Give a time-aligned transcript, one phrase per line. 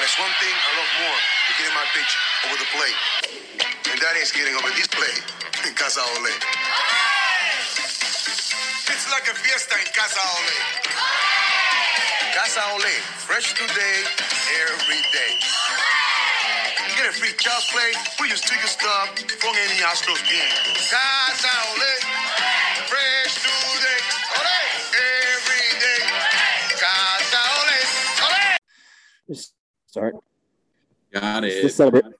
[0.00, 2.12] But there's one thing I love more than getting my pitch
[2.48, 2.96] over the plate.
[3.92, 5.20] And that is getting over this plate
[5.68, 6.32] in Casa Ole.
[8.88, 10.56] It's like a fiesta in Casa Ole.
[12.32, 12.96] Casa Ole,
[13.28, 13.96] fresh today,
[14.72, 15.32] every day.
[16.96, 20.48] Get a free child's play, put your sticker stuff from any Astros game.
[20.80, 22.19] Casa Ole,
[29.90, 30.14] Start.
[31.12, 31.92] Got It's the, it.
[31.92, 32.12] celebra-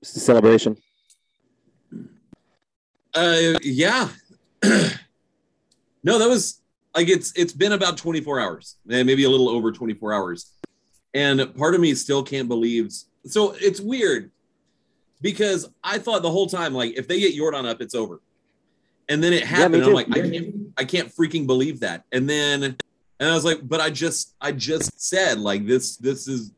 [0.00, 0.78] it's the celebration.
[3.12, 4.08] Uh, yeah.
[6.02, 6.62] no, that was
[6.94, 10.52] like it's it's been about 24 hours, maybe a little over 24 hours,
[11.12, 12.90] and part of me still can't believe.
[13.26, 14.30] So it's weird
[15.20, 18.22] because I thought the whole time like if they get Yordan up, it's over,
[19.10, 19.74] and then it happened.
[19.74, 22.62] and I'm like I can't I can't freaking believe that, and then
[23.20, 26.52] and I was like, but I just I just said like this this is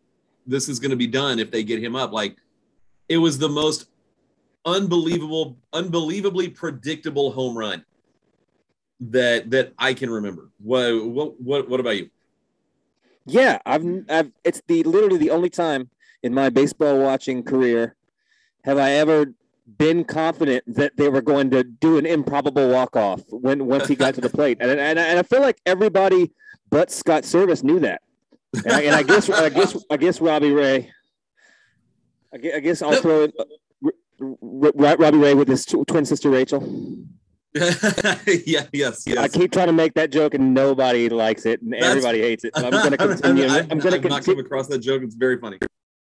[0.50, 2.12] this is going to be done if they get him up.
[2.12, 2.36] Like
[3.08, 3.88] it was the most
[4.64, 7.84] unbelievable, unbelievably predictable home run
[9.00, 10.50] that that I can remember.
[10.58, 12.10] What what what, what about you?
[13.26, 15.88] Yeah, I've, I've it's the literally the only time
[16.22, 17.94] in my baseball watching career
[18.64, 19.32] have I ever
[19.78, 23.94] been confident that they were going to do an improbable walk off when once he
[23.94, 26.32] got to the plate, and and, and I feel like everybody
[26.70, 28.02] but Scott Servais knew that,
[28.54, 30.90] and I, and I guess I guess I guess Robbie Ray.
[32.32, 33.34] I guess, I guess I'll throw it.
[34.20, 36.60] R- Robbie Ray with his tw- twin sister Rachel.
[37.54, 39.16] yeah, yes, yes.
[39.18, 42.44] I keep trying to make that joke and nobody likes it and That's- everybody hates
[42.44, 42.52] it.
[42.54, 43.46] And I'm going to continue.
[43.46, 44.42] I've, I'm going I've to not continue.
[44.42, 45.02] come across that joke.
[45.02, 45.58] It's very funny.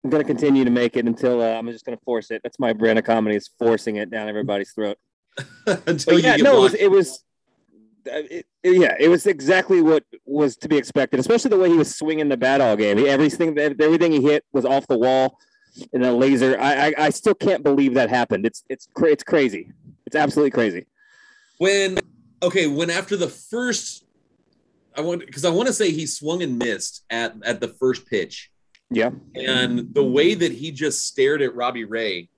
[0.03, 2.41] I'm going to continue to make it until uh, I'm just going to force it.
[2.42, 4.97] That's my brand of comedy is forcing it down everybody's throat.
[5.66, 7.16] Until But you yeah, get no, it was, it was uh,
[8.09, 11.69] Uh, it- it- yeah, it was exactly what was to be expected, especially the way
[11.69, 12.98] he was swinging the bat all game.
[13.06, 15.39] Everything, everything he hit was off the wall
[15.92, 16.59] in a laser.
[16.61, 18.45] I, I, I still can't believe that happened.
[18.47, 19.73] It's, it's, cra- it's crazy.
[20.06, 20.87] It's absolutely crazy.
[21.59, 21.99] when
[22.43, 24.05] okay when after the first
[24.97, 28.06] i want because i want to say he swung and missed at at the first
[28.06, 28.50] pitch
[28.91, 29.10] Yeah.
[29.34, 32.28] and the way that he just stared at robbie ray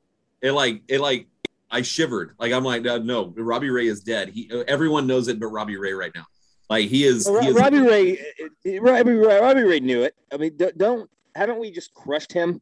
[0.41, 1.27] it like it like
[1.71, 5.39] i shivered like i'm like uh, no robbie ray is dead he everyone knows it
[5.39, 6.27] but robbie ray right now
[6.69, 10.15] like he is, Well, he is Robbie Ray, Robbie, Ray- Robbie Ray knew it.
[10.33, 12.61] I mean, don't- don't haven't we just crushed him?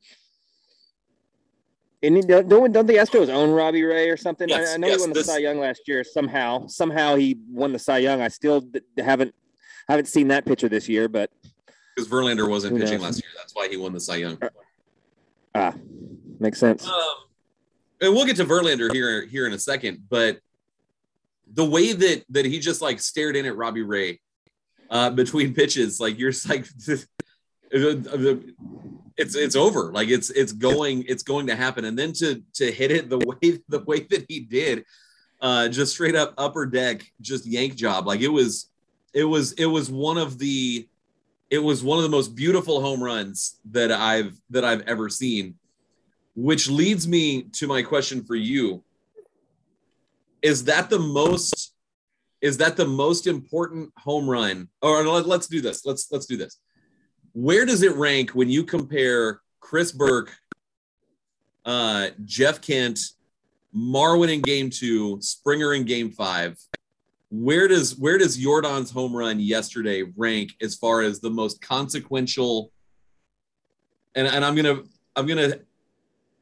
[2.03, 4.51] And he- don't don't the Astros own Robbie Ray or something?
[4.51, 6.05] I- Yes, I, know yes, he won the this- Cy Young last year.
[6.05, 8.23] Somehow, somehow he won the Cy Young.
[8.23, 9.35] I still haven't
[9.91, 11.31] haven't seen that pitcher this year, but
[11.95, 14.39] because verlander wasn't pitching last year that's why he won the cy young
[15.55, 15.75] ah,
[16.41, 16.87] makes sense.
[16.87, 17.15] Um,
[18.01, 20.39] and we'll get to Verlander here here in a second, but
[21.53, 24.21] the way that that he just like stared in at Robbie Ray
[24.91, 26.67] uh, between pitches, like you're just like
[27.71, 32.71] it's it's over, like it's it's going it's going to happen, and then to to
[32.71, 34.85] hit it the way the way that he did,
[35.41, 38.71] uh, just straight up upper deck, just yank job, like it was
[39.15, 40.87] it was it was one of the
[41.51, 45.55] it was one of the most beautiful home runs that I've that I've ever seen
[46.39, 48.85] which leads me to my question for you.
[50.41, 51.75] Is that the most
[52.41, 54.69] is that the most important home run?
[54.81, 55.85] Or let, let's do this.
[55.85, 56.61] Let's let's do this.
[57.33, 60.33] Where does it rank when you compare chris burke
[61.65, 63.01] uh jeff kent
[63.75, 66.57] marwin in game two springer in game five?
[67.33, 72.71] Where does where does yordan's home run yesterday rank as far as the most consequential?
[74.15, 74.83] And, and i'm gonna
[75.17, 75.59] i'm gonna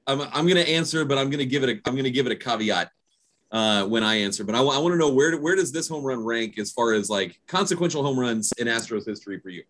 [0.07, 2.11] I'm, I'm going to answer, but I'm going to give it a I'm going to
[2.11, 2.91] give it a caveat
[3.51, 4.45] uh, when I answer.
[4.45, 7.11] But I, want to know where where does this home run rank as far as
[7.11, 9.65] like consequential home runs in Astros history for you?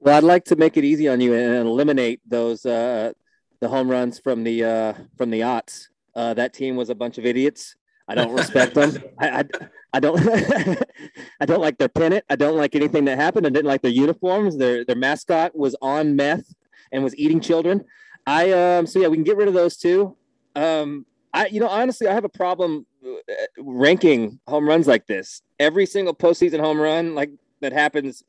[0.00, 3.12] Well, I'd like to make it easy on you and eliminate those uh,
[3.60, 5.88] the home runs from the uh, from the aughts.
[6.14, 7.76] Uh, that team was a bunch of idiots.
[8.08, 8.96] I don't respect them.
[9.18, 9.44] I, I,
[9.92, 10.18] I don't
[11.40, 12.24] I don't like their pennant.
[12.28, 13.46] I don't like anything that happened.
[13.46, 14.56] I didn't like their uniforms.
[14.56, 16.54] Their their mascot was on meth
[16.92, 17.84] and was eating children.
[18.30, 20.16] I um so yeah, we can get rid of those two.
[20.54, 21.04] Um
[21.34, 25.42] I you know honestly I have a problem uh, ranking home runs like this.
[25.58, 27.30] Every single postseason home run like
[27.60, 28.22] that happens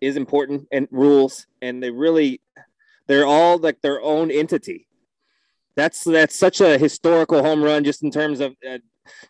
[0.00, 2.40] is important and rules and they really
[3.06, 4.88] they're all like their own entity.
[5.76, 8.78] That's that's such a historical home run just in terms of uh,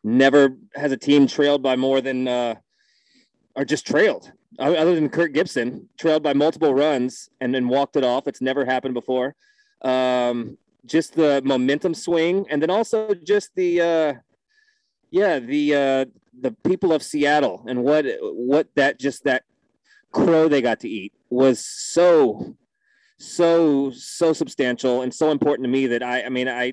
[0.03, 2.55] never has a team trailed by more than uh
[3.55, 8.05] or just trailed other than Kirk Gibson trailed by multiple runs and then walked it
[8.05, 8.27] off.
[8.27, 9.35] It's never happened before
[9.85, 14.13] um, just the momentum swing, and then also just the uh,
[15.11, 16.05] yeah the uh,
[16.41, 19.45] the people of Seattle and what what that just that
[20.11, 22.57] crow they got to eat was so
[23.19, 26.73] so so substantial and so important to me that I I mean I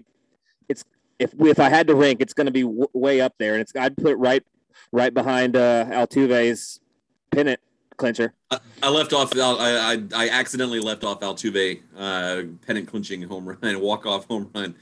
[0.69, 0.83] it's
[1.19, 3.61] if if I had to rank, it's going to be w- way up there, and
[3.61, 4.43] it's I'd put it right
[4.91, 6.79] right behind uh, Altuve's
[7.31, 7.59] pennant
[8.01, 8.33] clincher.
[8.49, 9.31] I, I left off.
[9.37, 14.49] I, I I accidentally left off Altuve uh, pennant clinching home run, walk off home
[14.53, 14.75] run.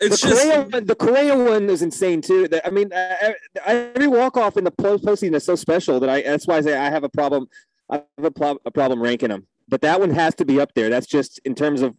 [0.00, 2.48] It's the just Correa one, the Correa one is insane too.
[2.64, 3.32] I mean, uh,
[3.66, 6.22] every walk off in the postseason is so special that I.
[6.22, 7.48] That's why I say I have a problem.
[7.90, 10.72] I have a, pro- a problem ranking them, but that one has to be up
[10.74, 10.88] there.
[10.88, 11.94] That's just in terms of,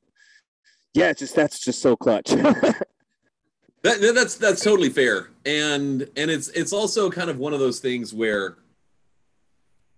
[0.94, 2.30] yeah, it's just that's just so clutch.
[2.32, 2.84] that,
[3.84, 8.14] that's that's totally fair, and and it's it's also kind of one of those things
[8.14, 8.58] where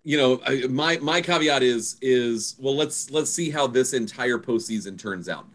[0.05, 4.97] you know, my my caveat is is well, let's let's see how this entire postseason
[4.99, 5.47] turns out.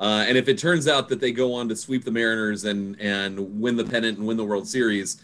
[0.00, 3.00] Uh, and if it turns out that they go on to sweep the Mariners and
[3.00, 5.22] and win the pennant and win the World Series,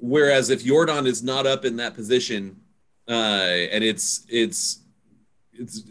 [0.00, 2.56] whereas if Yordan is not up in that position,
[3.06, 3.12] uh,
[3.70, 4.80] and it's it's
[5.52, 5.82] it's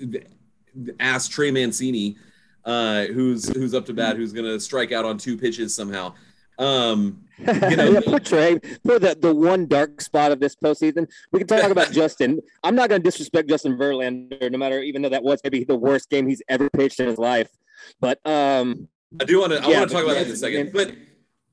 [1.00, 2.18] ask Trey Mancini,
[2.66, 6.12] uh, who's who's up to bat, who's going to strike out on two pitches somehow.
[6.58, 7.25] Um,
[7.70, 11.48] you know, for Trey, for the, the one dark spot of this postseason, we can
[11.48, 12.40] talk about Justin.
[12.64, 15.76] I'm not going to disrespect Justin Verlander, no matter, even though that was maybe the
[15.76, 17.50] worst game he's ever pitched in his life.
[18.00, 18.88] But um,
[19.20, 19.64] I do want to.
[19.64, 20.72] I yeah, want to talk about that in a second.
[20.74, 20.96] But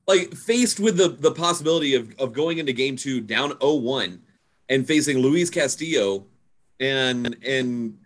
[0.07, 4.19] like faced with the the possibility of of going into game two down 0-1
[4.69, 6.25] and facing Luis Castillo,
[6.79, 7.97] and and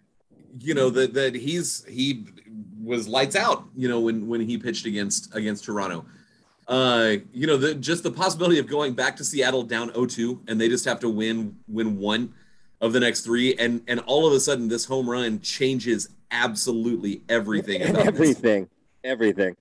[0.60, 2.26] you know that that he's he
[2.84, 3.66] was lights out.
[3.76, 6.06] You know when when he pitched against against Toronto
[6.68, 10.60] uh, you know, the, just the possibility of going back to Seattle down 0-2 and
[10.60, 12.34] they just have to win win one
[12.82, 17.24] of the next three, and and all of a sudden this home run changes absolutely
[17.30, 17.82] everything.
[17.82, 18.70] everything, this.
[19.04, 19.56] everything.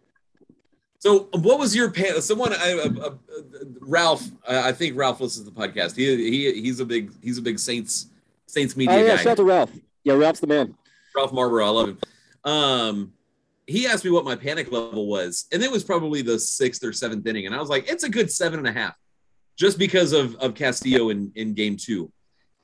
[0.98, 2.20] So, what was your pan?
[2.20, 3.10] Someone, I, uh, uh,
[3.80, 5.96] Ralph, I think Ralph listens to the podcast.
[5.96, 8.06] He he he's a big he's a big Saints
[8.46, 9.16] Saints media oh, yeah, guy.
[9.16, 9.70] Shout out to Ralph.
[10.04, 10.74] Yeah, Ralph's the man.
[11.14, 11.98] Ralph Marlboro, I love him.
[12.44, 13.12] Um,
[13.66, 16.92] he asked me what my panic level was, and it was probably the sixth or
[16.92, 18.94] seventh inning, and I was like, it's a good seven and a half,
[19.56, 22.12] just because of of Castillo in in game two,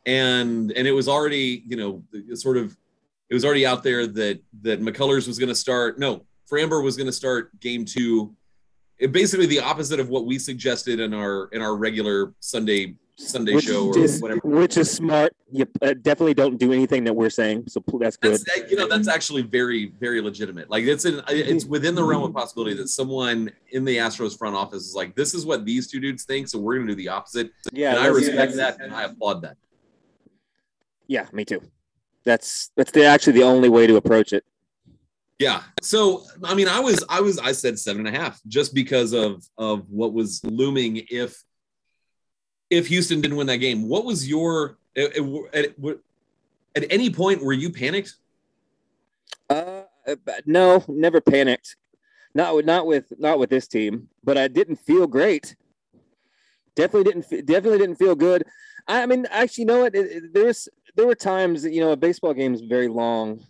[0.06, 2.04] and and it was already you know
[2.34, 2.76] sort of
[3.28, 5.98] it was already out there that that McCullers was going to start.
[5.98, 8.34] No, Framber was going to start game two.
[8.98, 13.54] It, basically the opposite of what we suggested in our in our regular Sunday Sunday
[13.54, 14.40] which show or is, whatever.
[14.44, 15.32] Which is smart.
[15.50, 18.32] You uh, definitely don't do anything that we're saying, so that's good.
[18.32, 20.70] That's, you know, that's actually very, very legitimate.
[20.70, 24.56] Like it's in, it's within the realm of possibility that someone in the Astros front
[24.56, 26.96] office is like, this is what these two dudes think, so we're going to do
[26.96, 27.50] the opposite.
[27.70, 29.56] Yeah, and I respect that, and I applaud that.
[31.06, 31.60] Yeah, me too.
[32.24, 34.44] That's that's the, actually the only way to approach it.
[35.38, 35.62] Yeah.
[35.82, 39.12] So I mean, I was I was I said seven and a half just because
[39.12, 41.36] of of what was looming if
[42.72, 43.88] if Houston didn't win that game.
[43.88, 45.16] What was your at,
[45.52, 45.74] at,
[46.74, 48.14] at any point were you panicked?
[49.48, 49.82] Uh,
[50.46, 51.76] no, never panicked.
[52.34, 55.54] Not with not with not with this team, but I didn't feel great.
[56.74, 58.44] Definitely didn't definitely didn't feel good.
[58.88, 59.94] I, mean, actually, you know what?
[60.32, 63.44] There's there were times you know a baseball game is very long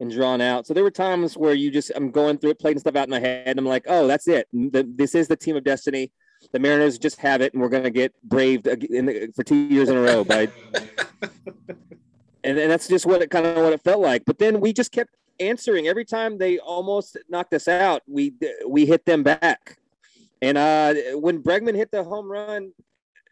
[0.00, 0.66] and drawn out.
[0.66, 3.10] So there were times where you just I'm going through it, playing stuff out in
[3.10, 3.48] my head.
[3.48, 4.48] And I'm like, oh, that's it.
[4.52, 6.10] The, this is the team of destiny
[6.52, 9.88] the Mariners just have it, and we're going to get braved the, for two years
[9.88, 10.48] in a row by.
[12.44, 14.24] and, and that's just what it kind of what it felt like.
[14.24, 18.02] But then we just kept answering every time they almost knocked us out.
[18.06, 18.34] We
[18.66, 19.78] we hit them back,
[20.40, 22.72] and uh, when Bregman hit the home run,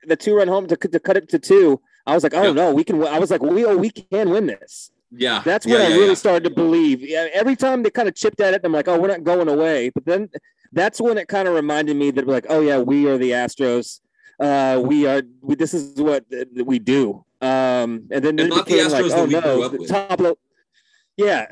[0.05, 2.73] the two run home to, to cut it to two, I was like, oh no,
[2.73, 3.03] we can.
[3.05, 4.91] I was like, we oh, we can win this.
[5.13, 6.15] Yeah, that's when yeah, I yeah, really yeah.
[6.15, 7.03] started to believe.
[7.03, 9.49] Yeah, every time they kind of chipped at it, I'm like, oh, we're not going
[9.49, 9.91] away.
[9.91, 10.31] But then
[10.73, 14.01] that's when it kind of reminded me that like, oh yeah, we are the Astros.
[14.39, 15.23] Uh, we are.
[15.43, 16.25] We, this is what
[16.55, 17.25] we do.
[17.41, 20.37] Um, and then and Astros like, oh no, the top of,
[21.17, 21.47] yeah,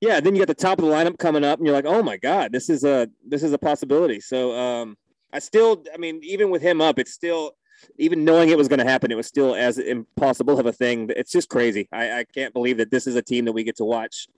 [0.00, 0.20] yeah.
[0.20, 2.16] Then you got the top of the lineup coming up, and you're like, oh my
[2.16, 4.20] god, this is a this is a possibility.
[4.20, 4.96] So um,
[5.32, 7.52] I still, I mean, even with him up, it's still
[7.98, 11.10] even knowing it was going to happen, it was still as impossible of a thing.
[11.16, 11.88] It's just crazy.
[11.92, 14.28] I, I can't believe that this is a team that we get to watch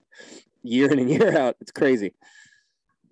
[0.62, 1.56] year in and year out.
[1.60, 2.14] It's crazy.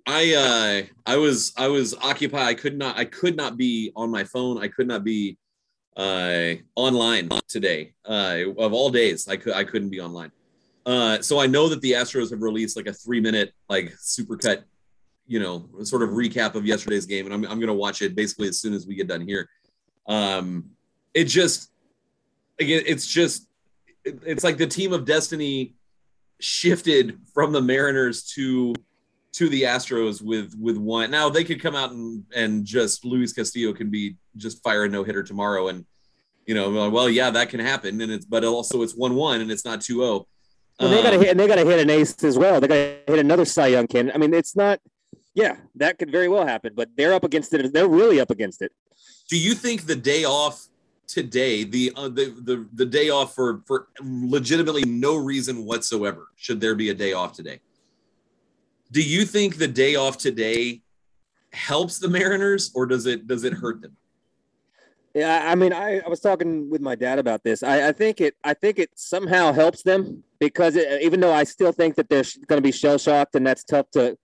[0.08, 2.46] I uh I was I was occupied.
[2.46, 4.56] I could not I could not be on my phone.
[4.56, 5.36] I could not be
[5.98, 7.92] uh online today.
[8.06, 10.32] Uh of all days, I could I couldn't be online.
[10.86, 14.64] Uh so I know that the Astros have released like a 3 minute like supercut,
[15.26, 18.48] you know, sort of recap of yesterday's game and I'm I'm to watch it basically
[18.48, 19.50] as soon as we get done here.
[20.06, 20.70] Um
[21.12, 21.70] it just
[22.58, 23.46] again it's just
[24.06, 25.74] it, it's like the team of destiny
[26.40, 28.74] shifted from the Mariners to
[29.38, 31.12] to the Astros with with one.
[31.12, 34.88] Now they could come out and and just Luis Castillo can be just fire a
[34.88, 35.84] no hitter tomorrow, and
[36.44, 39.50] you know, well, yeah, that can happen, and it's but also it's one one and
[39.50, 40.24] it's not 2-0.
[40.80, 42.60] Well, they got to Um, hit, and they got to hit an ace as well.
[42.60, 44.16] They got to hit another Cy Young candidate.
[44.16, 44.80] I mean, it's not.
[45.34, 47.72] Yeah, that could very well happen, but they're up against it.
[47.72, 48.72] They're really up against it.
[49.28, 50.66] do you think the day off
[51.06, 56.60] today, the uh, the, the the day off for for legitimately no reason whatsoever, should
[56.60, 57.60] there be a day off today?
[58.90, 60.82] Do you think the day off today
[61.52, 63.96] helps the Mariners or does it does it hurt them?
[65.14, 67.62] Yeah, I mean, I, I was talking with my dad about this.
[67.62, 71.44] I, I think it, I think it somehow helps them because it, even though I
[71.44, 74.16] still think that they're going to be shell shocked and that's tough to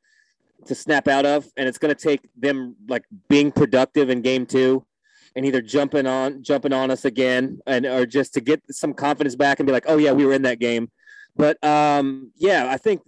[0.67, 4.47] to snap out of, and it's going to take them like being productive in game
[4.47, 4.85] two,
[5.37, 9.37] and either jumping on jumping on us again, and or just to get some confidence
[9.37, 10.91] back and be like, oh yeah, we were in that game.
[11.37, 13.03] But um, yeah, I think,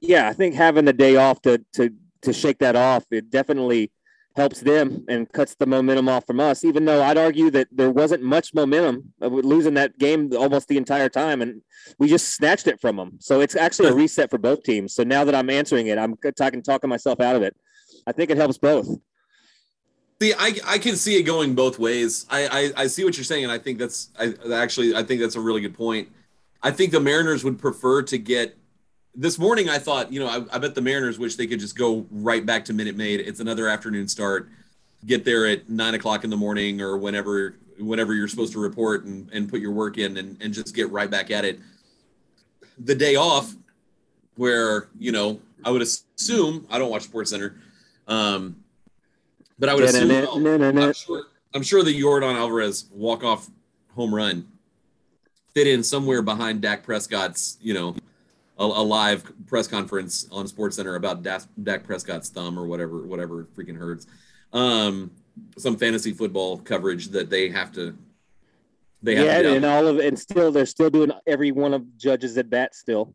[0.00, 1.90] yeah, I think having the day off to to
[2.22, 3.90] to shake that off, it definitely
[4.36, 6.64] helps them and cuts the momentum off from us.
[6.64, 10.76] Even though I'd argue that there wasn't much momentum of losing that game almost the
[10.76, 11.62] entire time, and
[11.98, 13.18] we just snatched it from them.
[13.20, 14.94] So it's actually a reset for both teams.
[14.94, 17.56] So now that I'm answering it, I'm talking talking myself out of it.
[18.06, 18.88] I think it helps both.
[20.20, 22.26] See, I, I can see it going both ways.
[22.30, 25.20] I, I, I see what you're saying, and I think that's I actually I think
[25.20, 26.08] that's a really good point.
[26.62, 28.56] I think the Mariners would prefer to get
[29.14, 29.68] this morning.
[29.68, 32.44] I thought, you know, I, I bet the Mariners wish they could just go right
[32.44, 33.20] back to Minute Maid.
[33.20, 34.48] It's another afternoon start.
[35.06, 39.04] Get there at nine o'clock in the morning or whenever whenever you're supposed to report
[39.04, 41.58] and, and put your work in and, and just get right back at it.
[42.78, 43.52] The day off,
[44.36, 47.56] where you know, I would assume I don't watch Sports Center.
[48.06, 48.56] Um,
[49.58, 50.10] but I would assume
[50.78, 53.48] I'm sure, I'm sure the Yordan Alvarez walk off
[53.94, 54.48] home run
[55.54, 57.94] fit in somewhere behind Dak Prescott's, you know,
[58.58, 63.02] a, a live press conference on Sports Center about Dak, Dak Prescott's thumb or whatever,
[63.02, 64.06] whatever freaking hurts.
[64.52, 65.10] Um,
[65.58, 67.96] some fantasy football coverage that they have to.
[69.02, 71.98] They have yeah, to and all of and still they're still doing every one of
[71.98, 73.14] judges at bat still.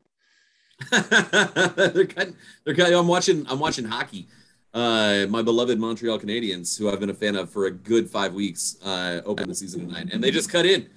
[0.91, 3.45] they're kind, they're kind, I'm watching.
[3.47, 4.27] I'm watching hockey.
[4.71, 8.33] Uh, my beloved Montreal Canadiens, who I've been a fan of for a good five
[8.33, 10.87] weeks, uh, open the season tonight, and they just cut in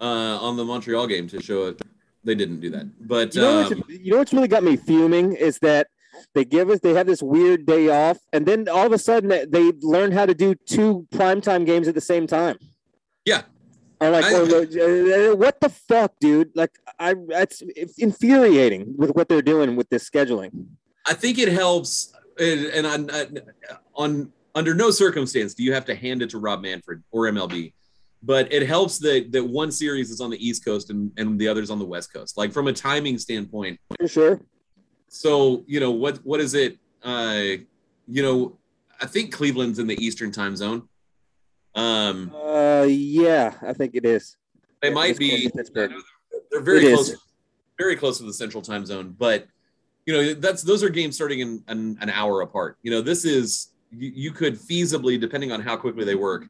[0.00, 1.80] uh, on the Montreal game to show it.
[2.22, 4.76] They didn't do that, but You know, um, what's, you know what's really got me
[4.76, 5.86] fuming is that
[6.34, 9.28] they give us they have this weird day off, and then all of a sudden
[9.50, 12.58] they, learn how to do two primetime games at the same time.
[13.24, 13.42] Yeah.
[14.00, 16.50] Or like, I- or, uh, what the fuck, dude?
[16.54, 17.62] Like, I that's
[17.98, 20.66] infuriating with what they're doing with this scheduling.
[21.06, 22.12] I think it helps.
[22.38, 23.10] And, and on,
[23.94, 27.72] on under no circumstance do you have to hand it to Rob Manfred or MLB,
[28.22, 31.48] but it helps that that one series is on the East Coast and and the
[31.48, 32.36] others on the West Coast.
[32.36, 34.40] Like from a timing standpoint, For sure.
[35.08, 37.42] so you know what what is it uh
[38.06, 38.58] you know
[39.00, 40.82] i think cleveland's in the eastern time zone
[41.74, 44.36] um Uh, yeah, I think it is.
[44.82, 47.18] they might be they're very It close is.
[47.78, 49.46] very close to the central time zone but
[50.06, 53.24] you know that's those are games starting in an, an hour apart you know this
[53.24, 56.46] is you, you could feasibly depending on how quickly they work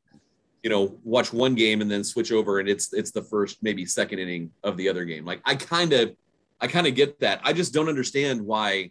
[0.62, 3.84] you know watch one game and then switch over and it's it's the first maybe
[3.86, 5.24] second inning of the other game.
[5.24, 6.14] Like i kind of
[6.60, 7.40] i kind of get that.
[7.44, 8.90] I just don't understand why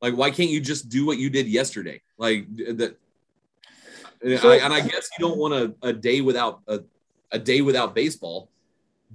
[0.00, 2.00] like why can't you just do what you did yesterday?
[2.18, 2.96] Like that
[4.38, 6.80] So- I, and i guess you don't want a, a day without a,
[7.32, 8.48] a day without baseball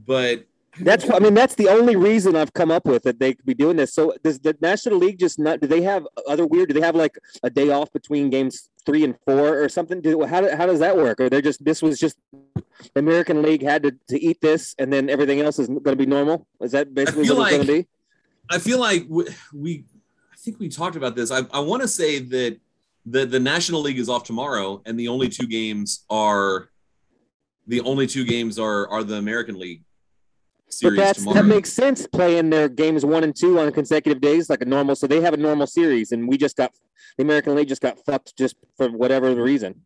[0.05, 0.45] but
[0.79, 3.53] That's I mean that's the only reason I've come up with that they could be
[3.53, 3.93] doing this.
[3.93, 5.61] So does the National League just not?
[5.61, 6.69] Do they have other weird?
[6.69, 10.01] Do they have like a day off between games three and four or something?
[10.01, 11.21] Do how how does that work?
[11.21, 14.91] Or they're just this was just the American League had to, to eat this and
[14.91, 16.45] then everything else is going to be normal?
[16.59, 17.87] Is that basically what it's going to be?
[18.49, 19.85] I feel like we, we
[20.33, 21.31] I think we talked about this.
[21.31, 22.59] I, I want to say that
[23.05, 26.69] the the National League is off tomorrow, and the only two games are
[27.65, 29.84] the only two games are are the American League
[30.69, 31.35] series that's tomorrow.
[31.41, 34.95] that makes sense playing their games one and two on consecutive days like a normal.
[34.95, 36.71] So they have a normal series, and we just got
[37.17, 39.81] the American League just got fucked just for whatever the reason.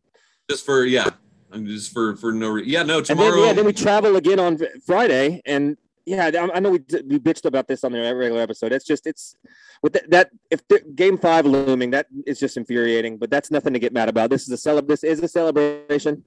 [0.50, 1.10] just for yeah,
[1.52, 3.46] I'm just for for no re- yeah no And then, tomorrow.
[3.46, 7.46] yeah, then we travel again on Friday, and yeah, I, I know we, we bitched
[7.46, 8.72] about this on the regular episode.
[8.72, 9.36] It's just it's
[9.84, 13.18] with that, that if the, game five looming, that is just infuriating.
[13.18, 14.32] But that's nothing to get mad about.
[14.32, 14.88] This is a celeb.
[14.88, 16.24] This is a celebration.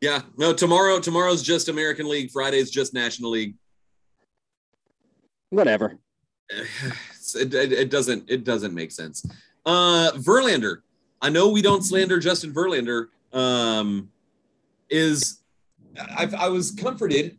[0.00, 1.00] Yeah, no tomorrow.
[1.00, 2.30] Tomorrow's just American League.
[2.30, 3.54] Friday's just National League.
[5.50, 5.98] Whatever.
[6.50, 9.24] it, it, it doesn't it doesn't make sense.
[9.66, 10.78] Uh, Verlander,
[11.20, 13.08] I know we don't slander Justin Verlander.
[13.32, 14.10] Um,
[14.88, 15.40] is
[15.98, 17.36] I, I was comforted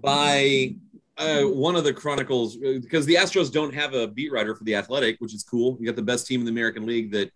[0.00, 0.74] by
[1.18, 4.74] uh, one of the chronicles because the Astros don't have a beat writer for the
[4.74, 5.76] Athletic, which is cool.
[5.78, 7.30] You got the best team in the American League that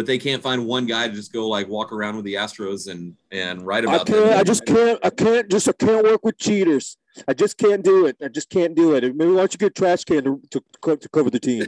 [0.00, 2.90] but they can't find one guy to just go like walk around with the Astros
[2.90, 4.08] and and write about.
[4.08, 4.30] I can't.
[4.30, 4.38] them.
[4.38, 4.98] I just can't.
[5.04, 5.50] I can't.
[5.50, 6.96] Just I can't work with cheaters.
[7.28, 8.16] I just can't do it.
[8.24, 9.02] I just can't do it.
[9.14, 11.66] Maybe why don't you get a trash can to, to, to cover the team?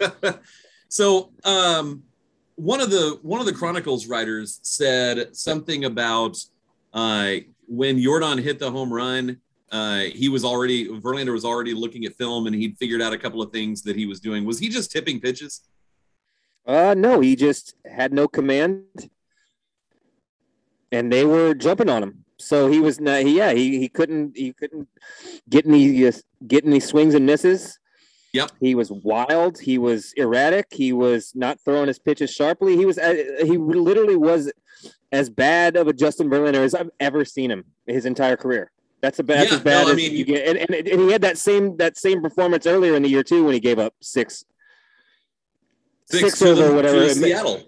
[0.88, 2.02] so um
[2.56, 6.36] one of the one of the chronicles writers said something about
[6.92, 7.34] uh
[7.68, 9.38] when yordan hit the home run
[9.70, 13.18] uh he was already verlander was already looking at film and he'd figured out a
[13.18, 15.60] couple of things that he was doing was he just tipping pitches
[16.70, 18.84] Uh, no, he just had no command,
[20.92, 22.24] and they were jumping on him.
[22.38, 23.22] So he was not.
[23.22, 24.88] He, yeah, he, he couldn't he couldn't
[25.48, 26.12] get any uh,
[26.46, 27.78] get any swings and misses.
[28.32, 28.52] Yep.
[28.60, 29.58] He was wild.
[29.58, 30.66] He was erratic.
[30.70, 32.76] He was not throwing his pitches sharply.
[32.76, 34.52] He was uh, he literally was
[35.10, 38.70] as bad of a Justin Verlander as I've ever seen him his entire career.
[39.00, 40.46] That's a bad, Yeah, as bad no, I as mean- you get.
[40.46, 43.42] And, and, and he had that same that same performance earlier in the year too
[43.44, 44.44] when he gave up six
[46.10, 47.62] six, Six over whatever seattle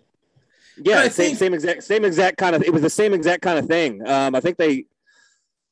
[0.76, 2.62] Yeah, same think- same exact same exact kind of.
[2.62, 4.06] It was the same exact kind of thing.
[4.06, 4.86] Um, I think they,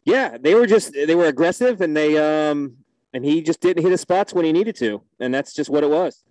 [0.04, 2.76] yeah, they were just they were aggressive and they um
[3.12, 5.82] and he just didn't hit his spots when he needed to, and that's just what
[5.82, 6.22] it was.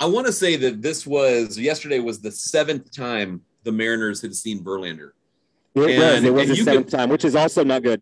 [0.00, 4.34] i want to say that this was yesterday was the seventh time the mariners had
[4.34, 5.10] seen verlander
[5.74, 8.00] It was it was the seventh could- time, which is also not good.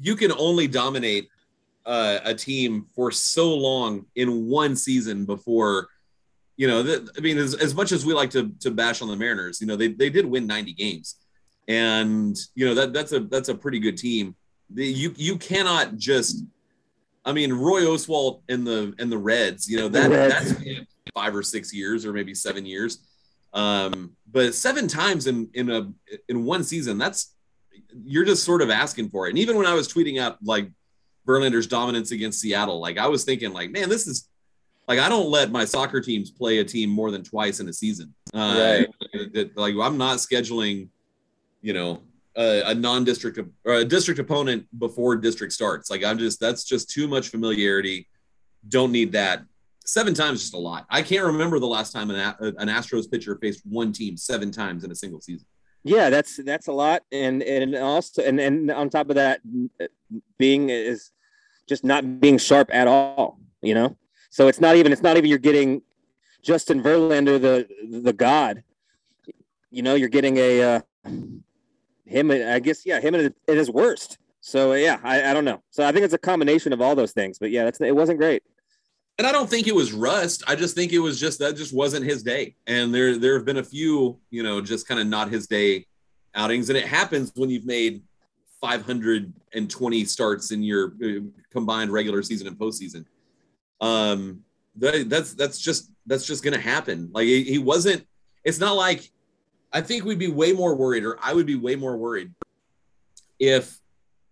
[0.00, 1.28] you can only dominate
[1.86, 5.88] uh, a team for so long in one season before
[6.60, 9.08] you know th- i mean as, as much as we like to to bash on
[9.08, 11.16] the mariners you know they, they did win 90 games.
[11.68, 14.34] And you know that that's a that's a pretty good team.
[14.70, 16.44] The, you you cannot just
[17.24, 20.54] i mean roy Oswalt and the and the reds you know that that's
[21.14, 22.98] five or six years or maybe seven years.
[23.52, 25.92] Um but seven times in in a
[26.28, 27.36] in one season that's
[28.04, 29.30] you're just sort of asking for it.
[29.30, 30.68] And even when i was tweeting out like
[31.26, 34.29] verlander's dominance against seattle like i was thinking like man this is
[34.90, 37.72] like I don't let my soccer teams play a team more than twice in a
[37.72, 38.12] season.
[38.34, 38.54] Uh,
[39.34, 40.88] that- Like I'm not scheduling,
[41.62, 42.02] you know,
[42.36, 45.90] a, a non-district or a district opponent before district starts.
[45.90, 48.08] Like I'm just that's just too much familiarity.
[48.68, 49.44] Don't need that.
[49.84, 50.86] Seven times just a lot.
[50.90, 54.82] I can't remember the last time an, an Astros pitcher faced one team seven times
[54.82, 55.46] in a single season.
[55.84, 59.40] Yeah, that's that's a lot, and and also and and on top of that,
[60.36, 61.10] being is
[61.68, 63.38] just not being sharp at all.
[63.62, 63.96] You know,
[64.30, 65.82] so it's not even it's not even you're getting
[66.42, 67.68] Justin Verlander the
[68.02, 68.62] the god.
[69.70, 70.80] You know, you're getting a uh,
[72.06, 72.30] him.
[72.30, 74.18] I guess yeah, him at his- worst.
[74.40, 75.62] So yeah, I, I don't know.
[75.70, 77.38] So I think it's a combination of all those things.
[77.38, 78.42] But yeah, that's it wasn't great.
[79.18, 80.42] And I don't think it was rust.
[80.46, 82.54] I just think it was just that just wasn't his day.
[82.66, 85.86] And there there have been a few, you know, just kind of not his day
[86.34, 86.70] outings.
[86.70, 88.02] And it happens when you've made
[88.60, 93.04] 520 starts in your uh, combined regular season and postseason.
[93.80, 94.42] Um,
[94.76, 97.10] that, that's that's just that's just gonna happen.
[97.12, 98.06] Like he, he wasn't.
[98.44, 99.10] It's not like
[99.72, 102.32] I think we'd be way more worried, or I would be way more worried
[103.38, 103.78] if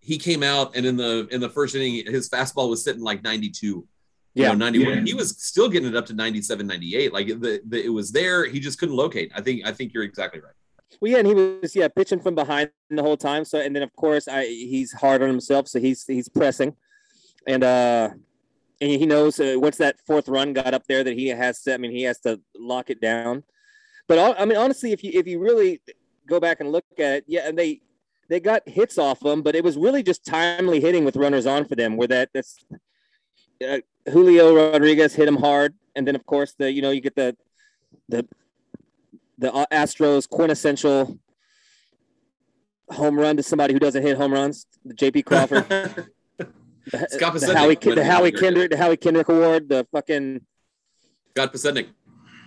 [0.01, 3.23] he came out and in the in the first inning his fastball was sitting like
[3.23, 3.87] 92 you
[4.33, 4.49] Yeah.
[4.49, 7.89] know 91 he was still getting it up to 97 98 like the, the it
[7.89, 10.53] was there he just couldn't locate i think i think you're exactly right
[11.01, 13.45] Well, yeah, and he was yeah pitching from behind the whole time.
[13.45, 16.75] So and then of course I he's hard on himself, so he's he's pressing,
[17.45, 18.09] and uh,
[18.81, 21.73] and he knows uh, once that fourth run got up there that he has to.
[21.73, 23.43] I mean, he has to lock it down.
[24.07, 25.81] But I mean, honestly, if you if you really
[26.27, 27.81] go back and look at it, yeah, and they
[28.27, 31.65] they got hits off them, but it was really just timely hitting with runners on
[31.65, 31.97] for them.
[31.97, 32.63] Where that that's
[33.67, 37.15] uh, Julio Rodriguez hit him hard, and then of course the you know you get
[37.15, 37.37] the
[38.07, 38.25] the
[39.37, 41.19] the Astros quintessential
[42.89, 46.09] home run to somebody who doesn't hit home runs, the JP Crawford,
[46.91, 48.31] the, Scott the Howie, the Howie.
[48.31, 50.41] Kendrick, the Howie Kendrick Award, the fucking
[51.31, 51.87] scott Podsednik.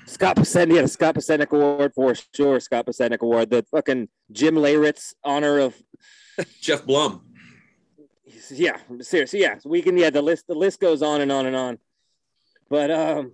[0.06, 4.56] Scott Podsednik, yeah, the Scott Podsednik Award for sure, Scott Podsednik Award, the fucking Jim
[4.56, 5.74] Leyritz honor of,
[6.60, 7.22] geoff blum
[8.50, 11.56] yeah, seriously, yeah, we can, yeah, the list, the list goes on and on and
[11.56, 11.78] on,
[12.68, 13.32] but um,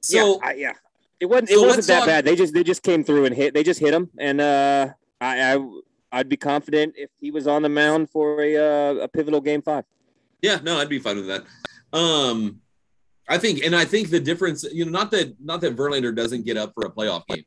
[0.00, 0.72] so yeah, I, yeah,
[1.18, 2.24] it wasn't, so it wasn't that talk- bad.
[2.24, 4.88] They just, they just came through and hit, they just hit him, and uh,
[5.20, 5.70] I, I,
[6.12, 9.62] I'd be confident if he was on the mound for a, uh, a pivotal game
[9.62, 9.84] five.
[10.42, 11.44] Yeah, no, I'd be fine with that.
[11.92, 12.60] Um,
[13.28, 16.44] I think, and I think the difference, you know, not that not that Verlander doesn't
[16.44, 17.44] get up for a playoff game,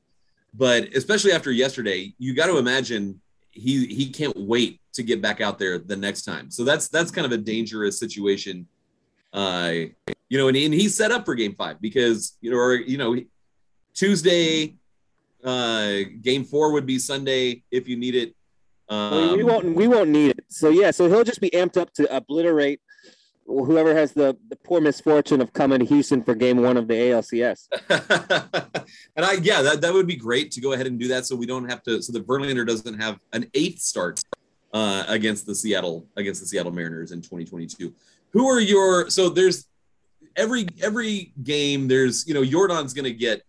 [0.53, 3.19] but especially after yesterday, you got to imagine
[3.51, 6.49] he he can't wait to get back out there the next time.
[6.51, 8.67] So that's that's kind of a dangerous situation.
[9.33, 9.73] Uh,
[10.29, 12.97] you know, and, and he's set up for Game Five because you know, or you
[12.97, 13.17] know,
[13.93, 14.75] Tuesday,
[15.43, 18.35] uh, Game Four would be Sunday if you need it.
[18.89, 20.45] Well, we Um, won't we won't need it.
[20.49, 22.79] So yeah, so he'll just be amped up to obliterate
[23.45, 26.93] whoever has the, the poor misfortune of coming to Houston for game one of the
[26.93, 27.67] ALCS.
[29.15, 31.25] and I, yeah, that, that would be great to go ahead and do that.
[31.25, 34.21] So we don't have to, so the Verlander doesn't have an eighth start
[34.73, 37.93] uh, against the Seattle, against the Seattle Mariners in 2022.
[38.31, 39.67] Who are your, so there's
[40.35, 43.43] every, every game there's, you know, Yordan's going to get,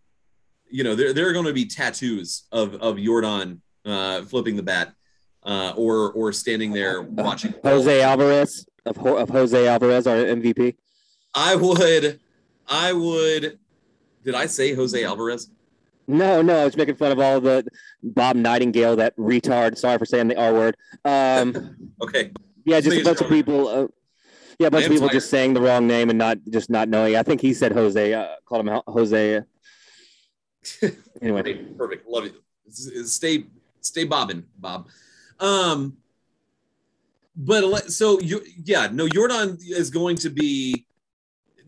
[0.70, 4.62] you know, there, there are going to be tattoos of, of Yordan uh, flipping the
[4.62, 4.92] bat
[5.44, 10.76] uh, or, or standing there watching Jose Alvarez of, of Jose Alvarez, our MVP?
[11.34, 12.20] I would,
[12.68, 13.58] I would.
[14.24, 15.50] Did I say Jose Alvarez?
[16.06, 17.66] No, no, I was making fun of all the
[18.02, 19.78] Bob Nightingale, that retard.
[19.78, 20.76] Sorry for saying the R word.
[21.04, 22.30] Um, okay.
[22.64, 23.68] Yeah, just a bunch of people.
[23.68, 23.86] Uh,
[24.58, 25.16] yeah, a bunch of people tired.
[25.16, 27.16] just saying the wrong name and not just not knowing.
[27.16, 28.12] I think he said Jose.
[28.12, 29.42] Uh, called him Jose.
[31.22, 32.08] anyway, Perfect.
[32.08, 32.34] Love you.
[32.70, 33.44] Stay,
[33.80, 34.88] stay bobbing, Bob.
[35.40, 35.96] Um,
[37.36, 40.86] but so you, yeah, no, Yordan is going to be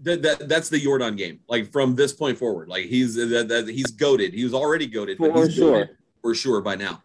[0.03, 1.41] that, that that's the Yordan game.
[1.49, 4.33] Like from this point forward, like he's that, that he's goaded.
[4.33, 5.91] He was already goaded, but for he's sure.
[6.23, 7.03] for sure by now.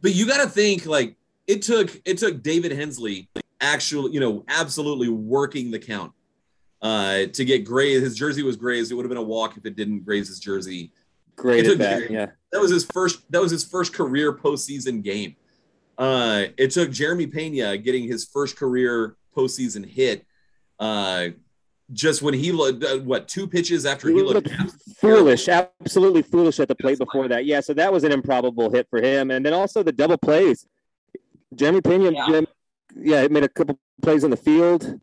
[0.00, 3.28] But you got to think like it took it took David Hensley
[3.60, 6.12] actually, you know, absolutely working the count
[6.82, 7.98] uh to get gray.
[8.00, 8.90] His jersey was grazed.
[8.90, 10.92] It would have been a walk if it didn't graze his jersey.
[11.36, 12.10] Great at that.
[12.10, 12.26] Yeah.
[12.50, 13.30] That was his first.
[13.30, 15.36] That was his first career postseason game.
[15.98, 20.26] Uh, it took Jeremy Pena getting his first career postseason hit.
[20.78, 21.28] Uh,
[21.92, 26.22] just when he looked, uh, what two pitches after he He looked, looked foolish, absolutely
[26.22, 27.44] foolish at the plate before that.
[27.44, 30.66] Yeah, so that was an improbable hit for him, and then also the double plays.
[31.54, 32.26] Jeremy Pena, Yeah.
[32.28, 32.40] yeah,
[33.22, 35.00] yeah made a couple plays in the field.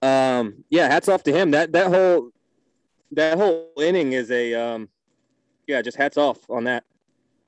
[0.00, 1.50] Um, yeah, hats off to him.
[1.50, 2.30] That that whole
[3.12, 4.88] that whole inning is a um,
[5.66, 6.84] yeah, just hats off on that.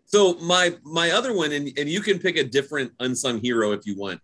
[0.07, 3.87] So my my other one, and, and you can pick a different unsung hero if
[3.87, 4.21] you want,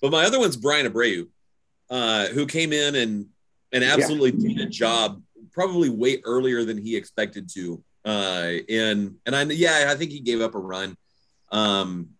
[0.00, 1.28] but my other one's Bryan Abreu,
[1.90, 3.26] uh, who came in and
[3.72, 7.82] and absolutely did a job probably way earlier than he expected to.
[8.04, 10.96] Uh, and and I yeah, I think he gave up a run.
[11.52, 12.10] Um,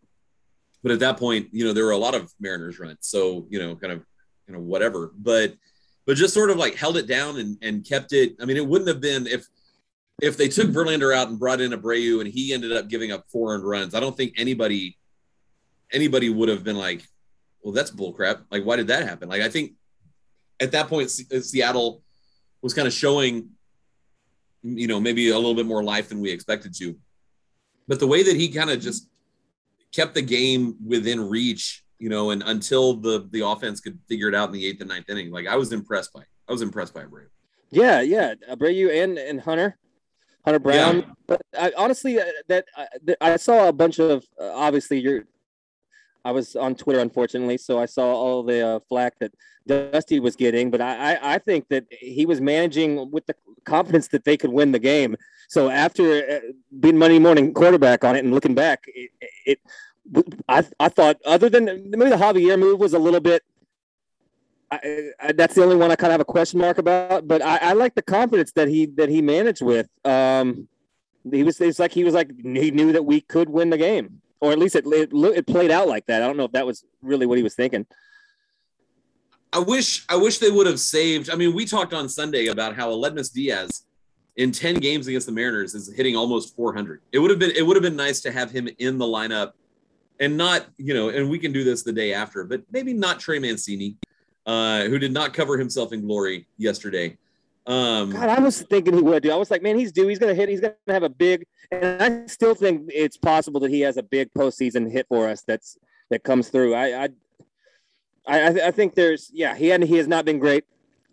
[0.82, 3.58] but at that point, you know, there were a lot of Mariners runs, so you
[3.58, 4.04] know, kind of
[4.46, 5.12] you know whatever.
[5.16, 5.54] But
[6.06, 8.36] but just sort of like held it down and and kept it.
[8.40, 9.46] I mean, it wouldn't have been if
[10.22, 13.24] if they took Verlander out and brought in Abreu and he ended up giving up
[13.28, 14.96] four earned runs, I don't think anybody
[15.92, 17.06] anybody would have been like,
[17.62, 18.44] well, that's bullcrap.
[18.50, 19.28] Like, why did that happen?
[19.28, 19.72] Like, I think
[20.60, 22.02] at that point, Se- uh, Seattle
[22.62, 23.48] was kind of showing,
[24.62, 26.96] you know, maybe a little bit more life than we expected to.
[27.88, 29.08] But the way that he kind of just
[29.92, 34.36] kept the game within reach, you know, and until the the offense could figure it
[34.36, 36.22] out in the eighth and ninth inning, like I was impressed by.
[36.48, 37.26] I was impressed by Abreu.
[37.70, 39.78] Yeah, yeah, Abreu and and Hunter,
[40.44, 40.98] Hunter Brown.
[40.98, 41.04] Yeah.
[41.26, 45.24] But I, honestly, uh, that I, that I saw a bunch of uh, obviously you're.
[46.24, 49.32] I was on Twitter, unfortunately, so I saw all the uh, flack that
[49.66, 50.70] Dusty was getting.
[50.70, 54.52] But I, I, I think that he was managing with the confidence that they could
[54.52, 55.16] win the game.
[55.48, 56.38] So after uh,
[56.78, 59.10] being Monday morning quarterback on it and looking back, it,
[59.44, 59.60] it
[60.48, 63.42] I, I thought other than maybe the Javier move was a little bit
[64.72, 67.28] I, I, that's the only one I kind of have a question mark about.
[67.28, 69.88] But I, I like the confidence that he that he managed with.
[70.04, 70.66] Um,
[71.30, 74.22] he was it's like he was like he knew that we could win the game,
[74.40, 76.22] or at least it it, it played out like that.
[76.22, 77.86] I don't know if that was really what he was thinking.
[79.52, 81.28] I wish I wish they would have saved.
[81.28, 83.84] I mean, we talked on Sunday about how Aledmys Diaz
[84.36, 87.02] in 10 games against the Mariners is hitting almost 400.
[87.12, 89.52] It would have been it would have been nice to have him in the lineup
[90.18, 93.20] and not, you know, and we can do this the day after, but maybe not
[93.20, 93.96] Trey Mancini,
[94.46, 97.16] uh, who did not cover himself in glory yesterday.
[97.66, 99.30] Um God, I was thinking he would do.
[99.30, 100.08] I was like, man, he's due.
[100.08, 100.48] He's gonna hit.
[100.48, 101.46] He's gonna have a big.
[101.70, 105.42] And I still think it's possible that he has a big postseason hit for us.
[105.46, 105.78] That's
[106.10, 106.74] that comes through.
[106.74, 107.08] I I
[108.26, 109.54] I, I think there's yeah.
[109.54, 109.86] He hadn't.
[109.86, 110.64] He has not been great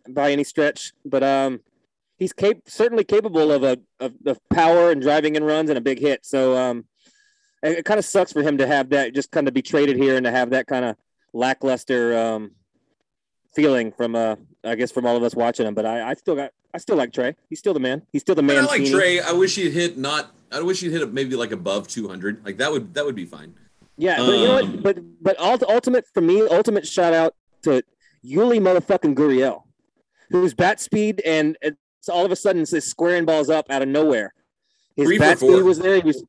[0.08, 1.62] by any stretch, but um,
[2.18, 5.82] he's cap- certainly capable of a of, of power and driving in runs and a
[5.82, 6.26] big hit.
[6.26, 6.86] So um,
[7.64, 9.14] it, it kind of sucks for him to have that.
[9.14, 10.96] Just kind of be traded here and to have that kind of
[11.32, 12.52] lackluster um
[13.56, 15.74] feeling from uh I guess from all of us watching him.
[15.74, 17.36] But I, I still got I still like Trey.
[17.50, 18.02] He's still the man.
[18.12, 18.64] He's still the man.
[18.64, 19.20] I like Trey.
[19.20, 22.46] I wish he'd hit not I wish he'd hit maybe like above 200.
[22.46, 23.54] Like that would that would be fine.
[23.98, 24.84] Yeah, but you know Um, what?
[24.84, 27.84] But but ult- ultimate for me, ultimate shout out to
[28.26, 29.64] Yuli motherfucking Gurriel,
[30.30, 33.88] whose bat speed and it's all of a sudden is squaring balls up out of
[33.88, 34.34] nowhere.
[34.96, 35.96] His bat speed was there.
[35.96, 36.24] He was,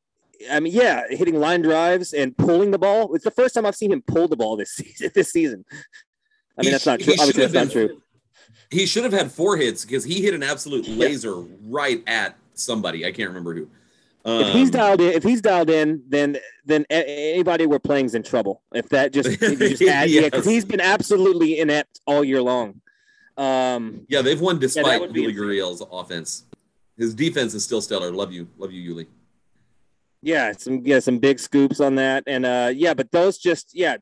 [0.51, 3.15] I mean, yeah, hitting line drives and pulling the ball.
[3.15, 5.11] It's the first time I've seen him pull the ball this season.
[5.15, 5.65] This season.
[6.61, 7.15] I mean, He that's not true.
[7.19, 8.03] Obviously, that's not been- true.
[8.71, 11.35] He should have had four hits because he hit an absolute laser
[11.67, 13.05] right at somebody.
[13.05, 13.69] I can't remember who.
[14.25, 18.15] if he's Um, dialed in, if he's dialed in, then then anybody we're playing is
[18.15, 18.63] in trouble.
[18.73, 22.81] If that just, if just add, yeah, because he's been absolutely inept all year long.
[23.37, 25.35] Um, Yeah, they've won despite be Yuli.
[25.37, 26.45] Gurriel's offense.
[26.97, 28.13] His defense is still stellar.
[28.13, 29.07] Love you, love you, Yuli.
[30.23, 33.97] yeah, some yeah, some big scoops on that, and uh, yeah, but those just yeah,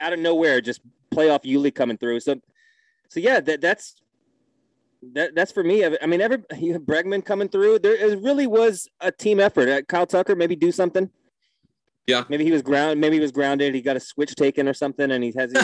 [0.00, 0.80] out of nowhere, just
[1.16, 2.20] playoff Yuli coming through.
[2.20, 2.36] So,
[3.08, 3.96] so yeah, that that's
[5.14, 5.84] that that's for me.
[5.84, 7.78] I mean, every you have Bregman coming through.
[7.80, 9.68] There it really was a team effort.
[9.68, 11.10] Uh, Kyle Tucker maybe do something.
[12.06, 12.24] Yeah.
[12.28, 13.00] Maybe he was ground.
[13.00, 13.74] Maybe he was grounded.
[13.74, 15.52] He got a switch taken or something, and he has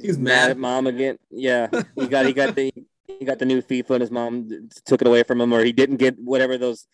[0.00, 0.58] He's mad at mad.
[0.58, 1.18] mom again.
[1.30, 2.72] Yeah, he got he got the
[3.18, 5.72] he got the new FIFA, and his mom took it away from him, or he
[5.72, 6.86] didn't get whatever those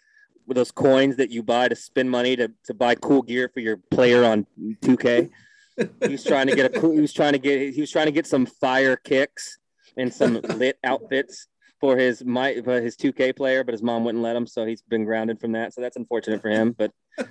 [0.54, 3.76] those coins that you buy to spend money to to buy cool gear for your
[3.76, 5.30] player on 2K.
[5.76, 8.06] he was trying to get a cool, he was trying to get he was trying
[8.06, 9.58] to get some fire kicks
[9.96, 11.46] and some lit outfits
[11.80, 14.82] for his my for his 2K player, but his mom wouldn't let him, so he's
[14.82, 15.74] been grounded from that.
[15.74, 16.92] So that's unfortunate for him, but.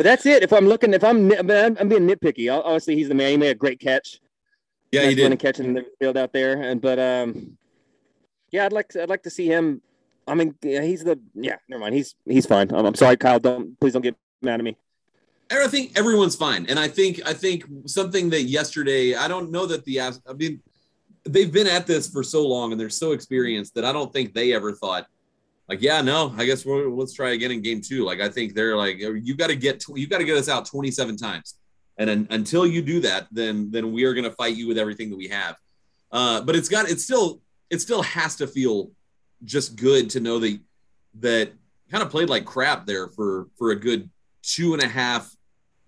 [0.00, 0.42] But that's it.
[0.42, 2.50] If I'm looking, if I'm, I'm, I'm being nitpicky.
[2.50, 3.32] Obviously, he's the man.
[3.32, 4.18] He made a great catch.
[4.92, 5.38] Yeah, he did.
[5.38, 6.58] catch in the field out there.
[6.62, 7.58] And but um,
[8.50, 9.82] yeah, I'd like to, I'd like to see him.
[10.30, 11.56] I mean, yeah, he's the yeah.
[11.68, 11.94] Never mind.
[11.94, 12.72] He's he's fine.
[12.72, 13.40] I'm, I'm sorry, Kyle.
[13.40, 14.76] Don't please don't get mad at me.
[15.50, 19.66] I think everyone's fine, and I think I think something that yesterday I don't know
[19.66, 20.60] that the I mean
[21.24, 24.32] they've been at this for so long and they're so experienced that I don't think
[24.32, 25.06] they ever thought
[25.68, 28.04] like yeah no I guess we're, let's try again in game two.
[28.04, 30.66] Like I think they're like you got to get you got to get us out
[30.66, 31.56] 27 times,
[31.98, 34.78] and un- until you do that, then then we are going to fight you with
[34.78, 35.56] everything that we have.
[36.12, 37.40] Uh, but it's got it's still
[37.70, 38.90] it still has to feel
[39.44, 40.58] just good to know that
[41.20, 41.52] that
[41.90, 44.08] kind of played like crap there for for a good
[44.42, 45.34] two and a half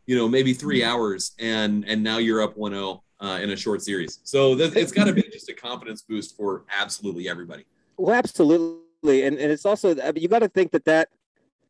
[0.06, 3.80] you know maybe three hours and and now you're up 1-0 uh, in a short
[3.82, 7.64] series so th- it's got to be just a confidence boost for absolutely everybody
[7.96, 11.08] Well, absolutely, and and it's also I mean, you got to think that that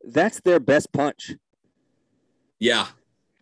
[0.03, 1.31] that's their best punch.
[2.59, 2.87] yeah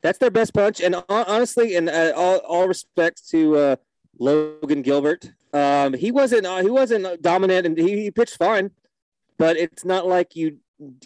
[0.02, 0.82] That's their best punch.
[0.82, 3.76] And honestly, and uh, all all respects to uh,
[4.20, 8.72] Logan Gilbert, um, he wasn't uh, he wasn't dominant, and he, he pitched fine.
[9.38, 10.58] But it's not like you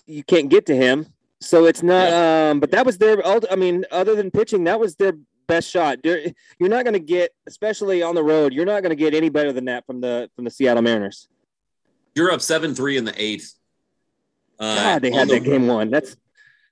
[0.05, 1.07] you can't get to him.
[1.41, 2.11] So it's not.
[2.11, 3.25] Um, but that was their.
[3.25, 5.13] I mean, other than pitching, that was their
[5.47, 5.99] best shot.
[6.03, 6.19] You're,
[6.59, 9.29] you're not going to get, especially on the road, you're not going to get any
[9.29, 11.27] better than that from the from the Seattle Mariners.
[12.15, 13.53] you're up 7-3 in the eighth
[14.59, 15.91] uh, God, they had the- that game won.
[15.91, 16.15] That's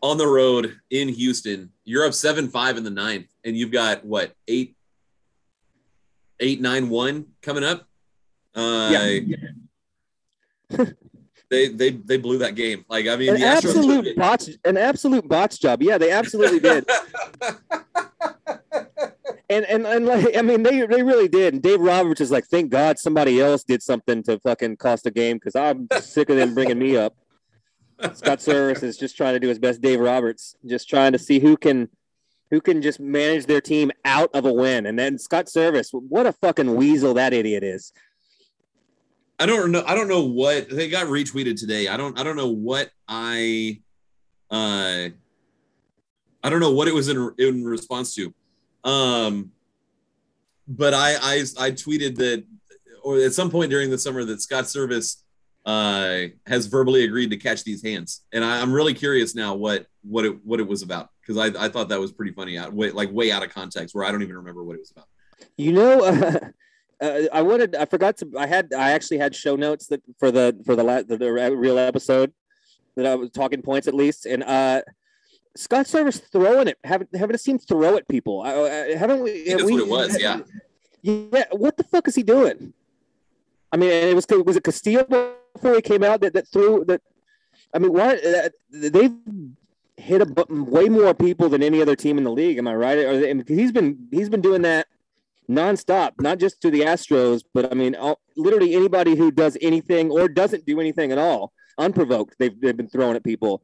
[0.01, 4.33] on the road in houston you're up 7-5 in the ninth and you've got what
[4.49, 4.75] eight
[6.43, 7.87] eight nine one coming up
[8.55, 8.89] uh
[11.49, 15.59] they they they blew that game like i mean an absolute botch, an absolute botch
[15.59, 15.81] job.
[15.81, 16.85] Yeah, they absolutely did.
[19.53, 21.53] And and and like I mean they they really did.
[21.53, 25.11] And Dave Roberts is like, thank God somebody else did something to fucking cost a
[25.11, 27.15] game because I'm sick of them bringing me up.
[28.13, 29.79] Scott Servais is just trying to do his best.
[29.79, 31.89] Dave Roberts just trying to see who can
[32.53, 34.85] who can just manage their team out of a win.
[34.85, 37.91] And then Scott Servais, what a fucking weasel that idiot is.
[39.39, 39.83] I don't know.
[39.87, 41.87] I don't know what they got retweeted today.
[41.87, 42.17] I don't.
[42.19, 43.81] I don't know what I.
[44.51, 45.09] Uh,
[46.43, 48.31] I don't know what it was in in response to.
[48.83, 49.49] Um,
[50.67, 52.43] but I I I tweeted that,
[53.03, 55.23] or at some point during the summer that Scott Servais
[55.65, 59.87] uh has verbally agreed to catch these hands, and I, I'm really curious now what
[60.03, 62.73] what it what it was about because I I thought that was pretty funny out
[62.73, 65.07] way like way out of context where I don't even remember what it was about.
[65.57, 66.39] You know, uh,
[67.03, 67.75] uh, I wanted.
[67.75, 68.29] I forgot to.
[68.37, 68.73] I had.
[68.73, 72.33] I actually had show notes that for the for the la- the, the real episode
[72.95, 74.81] that I was talking points at least, and uh,
[75.55, 76.77] Scott Servais throwing it.
[76.83, 78.41] Haven't haven't seen throw at people.
[78.41, 79.45] I, I, haven't we?
[79.49, 80.21] That's we- what it was.
[80.21, 80.41] Yeah.
[81.01, 81.45] Yeah.
[81.51, 82.73] What the fuck is he doing?
[83.71, 85.03] I mean, and it was was it Castillo
[85.53, 87.01] before he came out that that threw that.
[87.73, 89.15] I mean, why uh, they've
[89.97, 92.57] hit a bu- way more people than any other team in the league.
[92.57, 92.97] Am I right?
[92.99, 94.87] Or they, he's been he's been doing that
[95.49, 100.09] nonstop, not just to the Astros, but I mean, all, literally anybody who does anything
[100.09, 103.63] or doesn't do anything at all, unprovoked, they've, they've been throwing at people.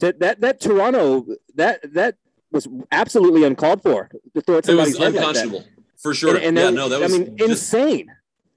[0.00, 2.16] That that that Toronto that that
[2.50, 5.64] was absolutely uncalled for to throw at It was somebody's head like unconscionable
[5.96, 6.36] for sure.
[6.36, 8.10] And, and yeah, that- no, that was I mean, insane.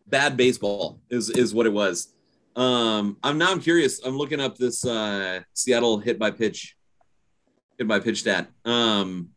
[0.07, 2.13] bad baseball is is what it was.
[2.55, 3.99] Um, I'm now I'm curious.
[4.03, 6.75] I'm looking up this uh, Seattle hit by pitch,
[7.82, 8.48] hit by pitch stat.
[8.63, 9.30] Um,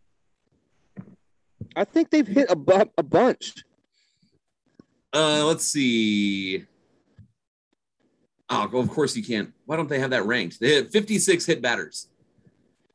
[1.75, 3.55] I think they've hit a, bu- a bunch.
[5.15, 6.65] uh, let's see.
[8.51, 9.53] Oh, of course you can't.
[9.65, 10.61] Why don't they have that ranked?
[10.61, 12.09] They had 56 hit batters.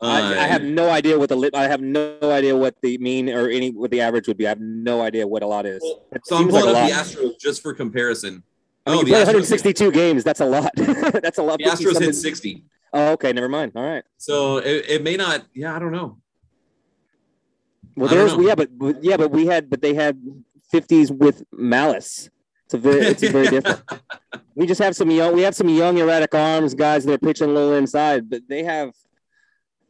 [0.02, 2.98] I, I Uh, have no idea what the li- I have no idea what the
[3.00, 4.46] mean or any what the average would be.
[4.46, 5.82] I have no idea what a lot is.
[6.14, 6.94] It So I'm seems like up the.
[6.94, 8.44] Astros just for comparison.
[8.86, 10.24] When Oh, you the play Astros, 162 games.
[10.24, 10.72] That's a lot.
[10.76, 11.58] that's a lot.
[11.60, 12.64] the Astros hit 60.
[12.94, 13.32] Oh, okay.
[13.34, 13.74] Never mind.
[13.76, 14.04] All right.
[14.18, 15.46] So it, it may not.
[15.54, 16.18] Yeah, I don't know.
[17.96, 20.20] Well, there's yeah, but but- yeah, but we had, but they had
[20.74, 22.30] 50s with malice.
[22.66, 23.82] It's a very, it's very different.
[24.56, 27.50] We just have some young, we have some young erratic arms guys that are pitching
[27.50, 28.94] a little inside, but they have,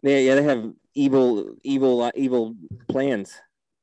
[0.01, 2.55] they yeah, they have evil, evil, uh, evil
[2.87, 3.35] plans.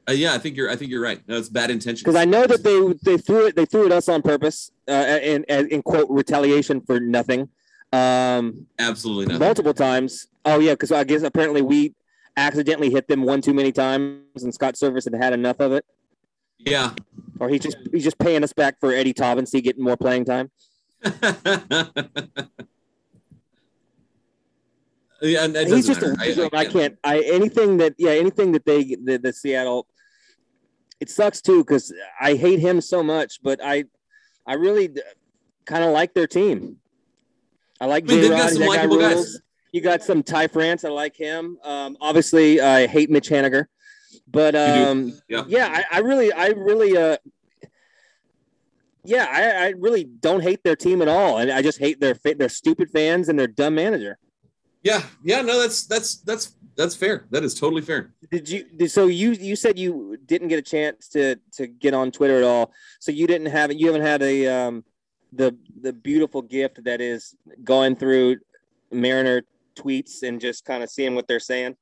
[0.08, 0.70] Uh, yeah, I think you're.
[0.70, 1.20] I think you're right.
[1.26, 2.02] No, it's bad intentions.
[2.02, 2.78] Because I know that they
[3.10, 6.80] they threw it, they threw it us on purpose, uh, in, in in quote retaliation
[6.80, 7.48] for nothing,
[7.92, 9.40] um, absolutely not.
[9.40, 10.28] multiple times.
[10.44, 11.94] Oh yeah, because I guess apparently we
[12.36, 15.84] accidentally hit them one too many times, and Scott Servais had had enough of it.
[16.58, 16.92] Yeah.
[17.38, 20.50] or he just he's just paying us back for Eddie Taubensee getting more playing time.
[25.22, 26.16] yeah, He's just a matter.
[26.20, 26.48] weasel.
[26.52, 26.98] I, can't.
[27.04, 29.86] I anything that yeah anything that they the, the Seattle.
[30.98, 33.84] It sucks too because I hate him so much, but I
[34.46, 34.88] I really
[35.66, 36.78] kind of like their team.
[37.80, 38.38] I like I mean, J Rod.
[38.38, 39.14] That guy likable guys.
[39.14, 39.40] rules.
[39.72, 40.84] You got some Ty France.
[40.84, 41.58] I like him.
[41.62, 43.66] Um, obviously, I hate Mitch Haniger,
[44.28, 45.44] but um, Yeah.
[45.48, 47.16] yeah, I, I really, I really, uh,
[49.04, 52.14] yeah, I, I really don't hate their team at all, and I just hate their
[52.14, 54.18] their stupid fans and their dumb manager.
[54.82, 57.26] Yeah, yeah, no, that's that's that's that's fair.
[57.30, 58.14] That is totally fair.
[58.30, 58.64] Did you?
[58.76, 62.36] Did, so you you said you didn't get a chance to to get on Twitter
[62.38, 62.72] at all.
[63.00, 64.84] So you didn't have you haven't had a um
[65.32, 67.34] the the beautiful gift that is
[67.64, 68.38] going through
[68.90, 69.42] Mariner
[69.76, 71.76] tweets and just kind of seeing what they're saying.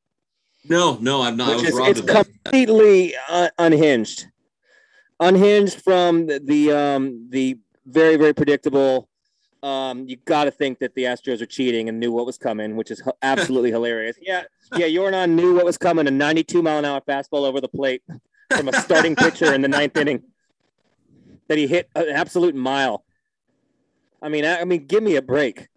[0.68, 1.50] No, no, I'm not.
[1.50, 4.26] I which was is it's completely uh, unhinged,
[5.20, 9.08] unhinged from the, the um the very very predictable.
[9.62, 12.76] Um, you got to think that the Astros are cheating and knew what was coming,
[12.76, 14.16] which is absolutely hilarious.
[14.20, 14.44] Yeah,
[14.76, 18.02] yeah, Yordan knew what was coming—a 92 mile an hour fastball over the plate
[18.54, 20.22] from a starting pitcher in the ninth inning
[21.48, 23.03] that he hit an absolute mile.
[24.24, 25.68] I mean, I, I mean, give me a break.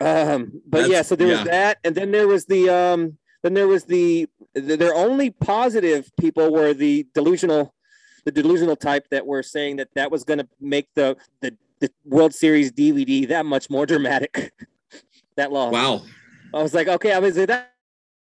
[0.00, 1.40] Um, but That's- yeah, so there yeah.
[1.40, 5.30] was that, and then there was the um, then there was the, the their only
[5.30, 7.74] positive people were the delusional,
[8.24, 11.90] the delusional type that were saying that that was going to make the, the the
[12.04, 14.52] World Series DVD that much more dramatic.
[15.36, 15.72] that long.
[15.72, 16.02] Wow.
[16.54, 17.74] I was like, okay, I was like, that,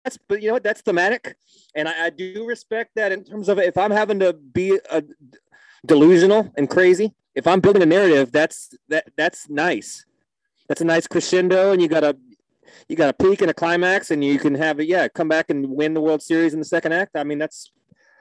[0.04, 0.64] that's, but you know what?
[0.64, 1.36] That's thematic,
[1.76, 5.04] and I, I do respect that in terms of if I'm having to be a
[5.86, 10.06] delusional and crazy, if I'm building a narrative, that's that that's nice.
[10.68, 12.18] That's a nice crescendo, and you got a
[12.88, 14.88] you got a peak and a climax, and you can have it.
[14.88, 17.16] Yeah, come back and win the World Series in the second act.
[17.16, 17.72] I mean, that's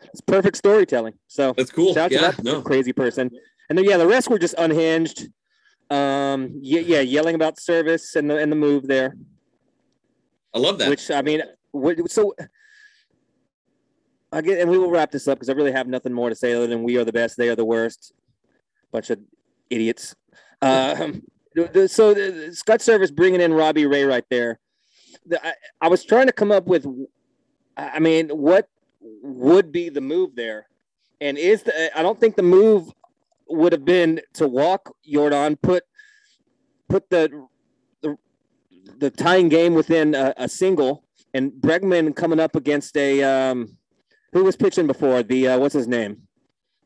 [0.02, 1.14] it's perfect storytelling.
[1.28, 1.94] So That's cool.
[1.94, 2.62] Shout out Yeah, to that no.
[2.62, 3.30] crazy person.
[3.68, 5.28] And then yeah, the rest were just unhinged.
[5.90, 9.16] Um, yeah, yeah, yelling about Servais and the and the move there.
[10.52, 10.88] I love that.
[10.90, 11.42] Which I mean,
[12.06, 12.34] so
[14.32, 16.34] I get, and we will wrap this up because I really have nothing more to
[16.34, 18.12] say other than we are the best, they are the worst,
[18.94, 19.18] bunch of
[19.70, 20.14] idiots.
[20.62, 21.22] Um,
[21.88, 24.60] so the, the Scott Servais bringing in Robbie Ray right there.
[25.26, 26.86] The, I, I was trying to come up with,
[27.76, 28.68] I I mean, what
[29.00, 30.68] would be the move there,
[31.20, 32.90] and is the I don't think the move
[33.48, 35.82] would have been to walk Yordan, put
[36.88, 37.46] put the
[38.00, 38.16] the,
[38.98, 41.04] the tying game within a, a single,
[41.34, 43.76] and Bregman coming up against a um,
[44.32, 46.22] who was pitching before the uh, what's his name?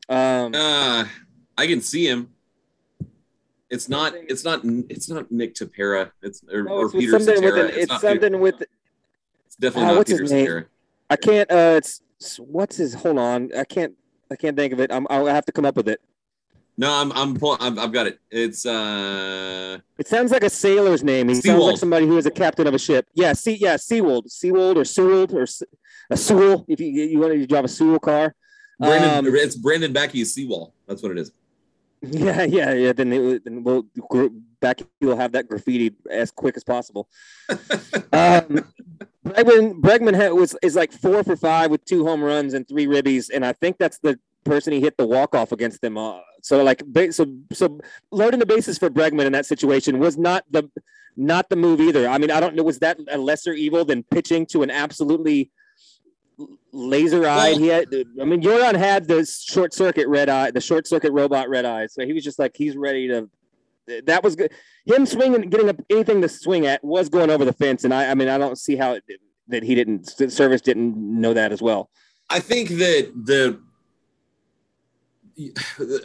[0.09, 1.05] Um, uh,
[1.59, 2.29] I can see him.
[3.69, 4.13] It's not.
[4.15, 4.61] It's not.
[4.63, 6.11] It's not Nick Tapera.
[6.21, 8.61] It's or, no, it's with Peter something with an, it's not something with
[9.45, 10.25] It's definitely Ah, not Peter?
[10.25, 10.65] Cetera.
[11.09, 11.51] I can't.
[11.51, 12.93] Uh, it's it's- what's his?
[12.93, 13.93] Hold on, I can't.
[14.31, 14.91] I can't think of it.
[14.91, 15.99] I'm, I'll have to come up with it.
[16.77, 17.11] No, I'm.
[17.11, 17.35] I'm.
[17.35, 18.19] pull- I'm I've got it.
[18.31, 18.65] It's.
[18.65, 21.27] uh It sounds like a sailor's name.
[21.27, 23.05] He sounds like somebody who is a captain of a ship.
[23.13, 25.45] Yeah, see, yeah, Seawold, Seawold or Sewell or
[26.09, 26.63] a Sewell.
[26.69, 28.33] If you you want to drive a Sewell car.
[28.79, 29.27] Brandon.
[29.27, 30.73] Um, it's Brandon Becky's Seawall.
[30.87, 31.33] That's what it is.
[32.11, 32.93] Yeah, yeah, yeah.
[32.93, 33.85] Then, it, then we'll
[34.61, 34.81] back.
[35.01, 37.09] You'll have that graffiti as quick as possible.
[38.13, 38.65] um,
[39.25, 42.87] Bregman, Bregman had, was is like four for five with two home runs and three
[42.87, 45.97] ribbies, and I think that's the person he hit the walk off against them.
[45.97, 46.81] Uh, so like,
[47.11, 47.79] so so
[48.11, 50.69] loading the bases for Bregman in that situation was not the
[51.17, 52.07] not the move either.
[52.07, 52.63] I mean, I don't know.
[52.63, 55.51] Was that a lesser evil than pitching to an absolutely
[56.71, 57.57] laser eyed?
[57.57, 57.87] He had.
[58.21, 61.87] I mean, Yordan had the short circuit red eye, the short circuit robot red eye.
[61.87, 63.29] So he was just like he's ready to.
[64.05, 64.51] That was good.
[64.85, 68.11] Him swinging, getting up anything to swing at was going over the fence, and I,
[68.11, 69.03] I mean, I don't see how it,
[69.47, 70.05] that he didn't.
[70.05, 71.89] Servais didn't know that as well.
[72.29, 73.59] I think that the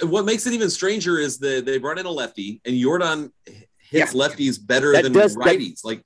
[0.06, 3.32] what makes it even stranger is that they brought in a lefty, and Yordan
[3.78, 5.84] hits lefties better That than does- that- righties.
[5.84, 6.02] like,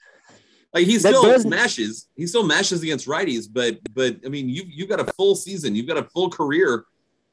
[0.74, 2.08] like he still does- mashes.
[2.16, 5.74] He still mashes against righties, but but I mean, you you've got a full season,
[5.74, 6.84] you've got a full career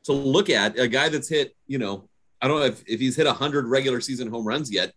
[0.05, 0.77] to look at.
[0.79, 2.07] A guy that's hit, you know,
[2.41, 4.93] I don't know if, if he's hit 100 regular season home runs yet,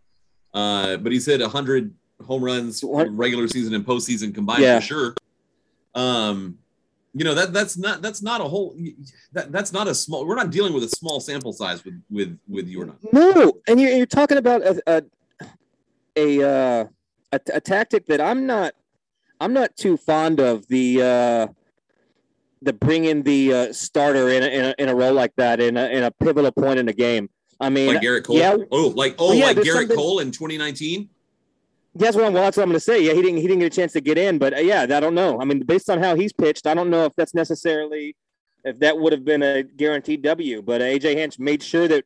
[0.55, 1.95] uh, but he's hit 100
[2.27, 4.81] home runs regular season and postseason combined Yeah.
[4.81, 5.15] for sure.
[5.95, 6.59] Um,
[7.15, 8.77] you know that that's not that's not a whole
[9.33, 10.27] that, that's not a small.
[10.27, 12.97] We're not dealing with a small sample size with with with Yordan.
[13.13, 15.03] No, and you're, you're talking about a a
[16.17, 16.85] a, uh,
[17.33, 18.75] a a tactic that I'm not
[19.41, 21.47] I'm not too fond of the uh,
[22.63, 25.77] the bringing the uh, starter in a, in a in a role like that in
[25.77, 27.31] a in a pivotal point in the game.
[27.61, 28.37] I mean, Like Gerrit Cole.
[28.37, 28.57] yeah.
[28.71, 31.09] Oh, like oh, Well, yeah, like Gerrit Cole in 2019.
[31.95, 33.03] that's what I'm that's what I'm going to say.
[33.03, 35.01] Yeah, he didn't he didn't get a chance to get in, but uh, yeah, I
[35.01, 35.41] don't know.
[35.41, 38.17] I mean, based on how he's pitched, I don't know if that's necessarily
[38.65, 40.63] if that would have been a guaranteed W.
[40.63, 42.05] But uh, AJ Hinch made sure that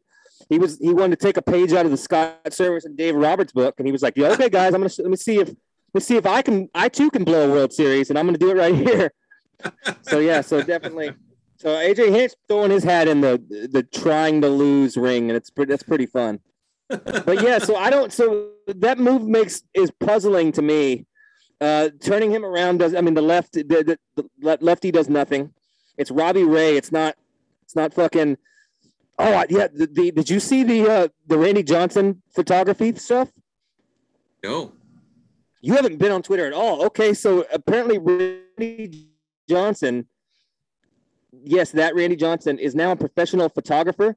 [0.52, 3.14] he was he wanted to take a page out of the Scott Servais and Dave
[3.14, 5.48] Roberts book, and he was like, "Yeah, okay, guys, I'm gonna let me see if
[5.48, 8.26] let me see if I can I too can blow a World Series, and I'm
[8.26, 9.12] gonna do it right here."
[10.02, 11.12] so yeah, so definitely.
[11.56, 13.42] So AJ Hinch throwing his hat in the
[13.72, 16.40] the trying to lose ring, and it's pretty that's pretty fun
[16.98, 18.12] but yeah, so I don't.
[18.12, 21.06] So that move makes is puzzling to me.
[21.60, 22.94] Uh, turning him around does.
[22.94, 25.52] I mean, the left, the, the, the lefty does nothing.
[25.96, 26.76] It's Robbie Ray.
[26.76, 27.16] It's not.
[27.64, 28.36] It's not fucking.
[29.18, 29.68] Oh yeah.
[29.72, 33.30] The, the did you see the uh, the Randy Johnson photography stuff?
[34.42, 34.72] No.
[35.60, 36.84] You haven't been on Twitter at all.
[36.86, 39.08] Okay, so apparently Randy
[39.48, 40.08] Johnson,
[41.44, 44.16] yes, that Randy Johnson is now a professional photographer,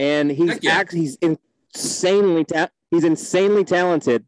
[0.00, 0.72] and he's yeah.
[0.72, 4.26] act he's insanely ta- he's insanely talented.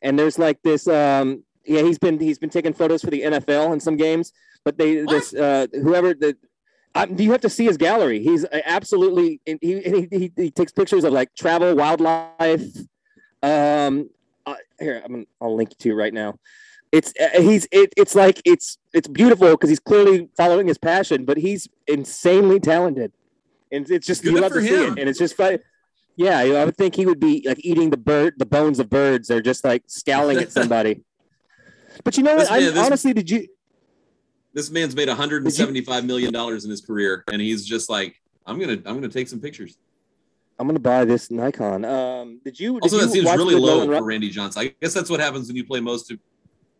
[0.00, 3.72] And there's like this, um, yeah, he's been he's been taking photos for the NFL
[3.72, 4.32] in some games,
[4.64, 5.10] but they What?
[5.10, 6.36] this uh, whoever the.
[6.94, 8.20] Um, you have to see his gallery.
[8.20, 12.62] He's uh, absolutely he, he, he, he takes pictures of like travel, wildlife,
[13.42, 14.10] um,
[14.46, 16.34] uh, here I'm gonna, I'll link you to right now.
[16.92, 21.24] It's uh, he's it, it's like it's it's beautiful because he's clearly following his passion,
[21.24, 23.12] but he's insanely talented,
[23.70, 25.58] and it's just Good you love to see it, and it's just fun.
[26.16, 28.80] Yeah, you know, I would think he would be like eating the bird, the bones
[28.80, 31.04] of birds, or just like scowling at somebody.
[32.02, 32.56] But you know This what?
[32.60, 33.46] I man- this- honestly, did you?
[34.52, 38.72] This man's made 175 million dollars in his career, and he's just like, I'm gonna
[38.84, 39.78] I'm gonna take some pictures.
[40.58, 41.84] I'm gonna buy this Nikon.
[41.84, 42.78] Um, did you?
[42.80, 44.62] Also, that you seems really low for Randy Johnson.
[44.62, 46.18] I guess that's what happens when you play most of,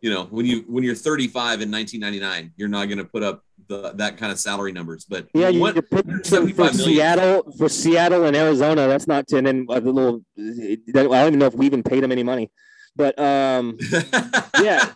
[0.01, 3.93] you know, when you when you're 35 in 1999, you're not gonna put up the
[3.93, 5.05] that kind of salary numbers.
[5.05, 6.95] But Yeah, you what- for 75 million.
[6.95, 8.87] Seattle for Seattle and Arizona.
[8.87, 10.23] That's not ten and a little.
[10.37, 12.51] I don't even know if we even paid him any money,
[12.97, 13.77] but um,
[14.61, 14.89] Yeah.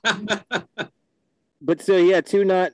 [1.61, 2.71] But so yeah, two not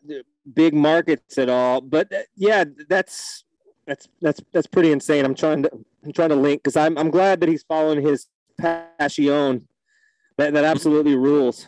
[0.54, 1.82] big markets at all.
[1.82, 3.44] But uh, yeah, that's
[3.86, 5.26] that's that's that's pretty insane.
[5.26, 5.72] I'm trying to
[6.04, 8.28] I'm trying to link because I'm I'm glad that he's following his
[8.60, 9.68] passion.
[10.38, 11.68] That that absolutely rules.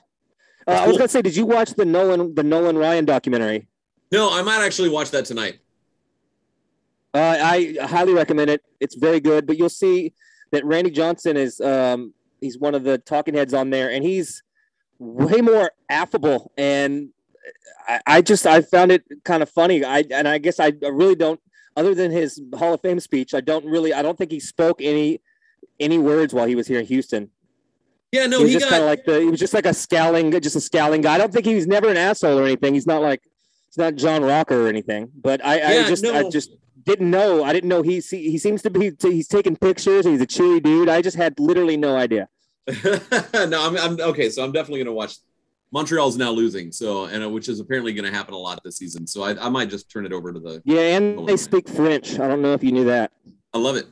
[0.67, 3.67] Uh, I was gonna say, did you watch the Nolan the Nolan Ryan documentary?
[4.11, 5.59] no, I might actually watch that tonight.
[7.15, 8.63] Uh, I highly recommend it.
[8.79, 9.45] It's very good.
[9.45, 10.13] But you'll see
[10.51, 14.43] that Randy Johnson is um, he's one of the talking heads on there, and he's
[15.03, 16.51] way more affable.
[16.57, 17.09] And
[17.87, 19.83] I, I just I found it kind of funny.
[19.83, 21.39] I and I guess I really don't.
[21.75, 23.93] Other than his Hall of Fame speech, I don't really.
[23.93, 25.21] I don't think he spoke any
[25.79, 27.29] any words while he was here in Houston.
[28.11, 29.19] Yeah, no, he was he just got kind of like the.
[29.21, 31.15] He was just like a scowling, just a scowling guy.
[31.15, 32.75] I don't think he was never an asshole or anything.
[32.75, 33.23] He's not like
[33.69, 35.09] he's not John Rocker or anything.
[35.19, 36.51] But I, Yeah, I just I just
[36.85, 37.43] didn't know.
[37.43, 40.05] I didn't know he he he seems to be he's taking pictures.
[40.05, 40.89] He's a cheery dude.
[40.89, 42.29] I just had literally no idea.
[42.85, 44.29] no, I'm, I'm okay.
[44.29, 45.15] So I'm definitely gonna watch.
[45.71, 48.77] Montreal's now losing, so and uh, which is apparently going to happen a lot this
[48.77, 49.07] season.
[49.07, 50.61] So I, I might just turn it over to the.
[50.65, 52.19] Yeah, and Oh, they speak French.
[52.19, 53.11] I don't know if you knew that.
[53.55, 53.87] I love it.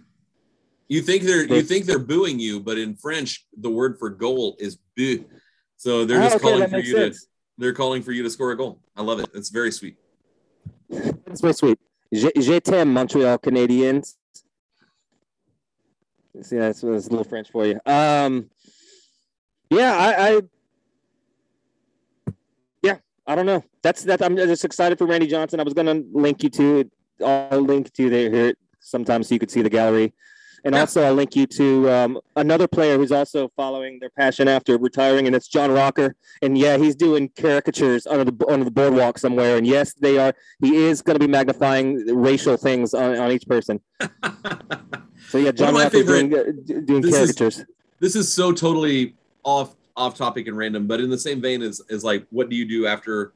[0.89, 4.55] You think they're you think they're booing you, but in French, the word for goal
[4.59, 5.25] is but.
[5.77, 7.15] So they're Oh, just okay, calling for you to.
[7.57, 8.79] They're calling for you to score a goal.
[8.95, 9.29] I love it.
[9.33, 9.97] It's very sweet.
[10.91, 11.79] It's very sweet.
[12.13, 14.17] Je, je t'aime, Montreal Canadiens.
[16.41, 17.79] See, that's, that's a little French for you.
[17.85, 18.49] Um,
[19.69, 20.41] yeah, I, I,
[22.81, 23.63] yeah, I don't know.
[23.81, 24.21] That's that.
[24.21, 25.59] I'm just excited for Randy Johnson.
[25.59, 26.89] I was gonna link you to.
[27.23, 30.13] I'll link to there here sometime so you could see the gallery,
[30.63, 30.81] and Yeah.
[30.81, 35.27] also I'll link you to um, another player who's also following their passion after retiring,
[35.27, 36.15] and it's John Rocker.
[36.41, 39.57] And yeah, he's doing caricatures under the under the boardwalk somewhere.
[39.57, 40.33] And yes, they are.
[40.61, 43.79] He is going to be magnifying racial things on, on each person.
[45.29, 46.43] So yeah, John Rocker doing, uh,
[46.83, 47.65] doing this is- caricatures.
[47.99, 51.81] this is so totally off off topic and random, but in the same vein as
[51.89, 53.31] is like, what do you do after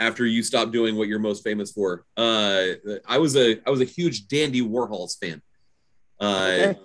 [0.00, 2.04] after you stop doing what you're most famous for?
[2.16, 2.62] Uh,
[3.06, 5.40] I was a I was a huge Dandy Warhols fan.
[6.20, 6.78] Uh, Okay.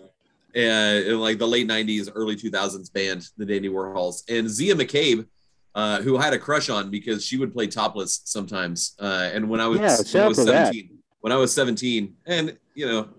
[0.56, 5.26] and like the late 90s early 2000s band the dandy warhols and zia mccabe
[5.76, 9.50] uh, who I had a crush on because she would play topless sometimes uh, and
[9.50, 10.68] when i was, Yeah, when I was to that.
[10.68, 13.10] 17 when i was 17 and you know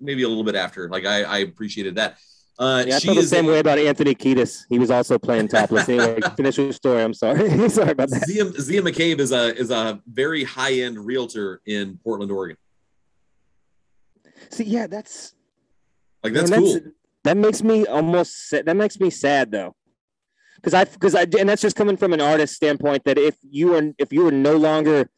[0.00, 0.88] maybe a little bit after.
[0.88, 2.18] Like I, I appreciated that.
[2.58, 4.62] Uh, Yeah, I she felt the same way about Anthony Kiedis.
[4.68, 5.88] He was also playing topless.
[5.88, 7.02] Anyway, finish your story.
[7.02, 7.68] I'm sorry.
[7.78, 8.24] sorry about that.
[8.24, 12.56] Zia, Zia McCabe is a is a very high end realtor in Portland, Oregon.
[14.50, 15.34] See, yeah, that's
[16.22, 16.80] Like that's man, cool.
[17.24, 19.74] That makes me almost that makes me sad though,
[20.56, 23.74] because I because I and that's just coming from an artist standpoint that if you
[23.74, 25.08] are if you are no longer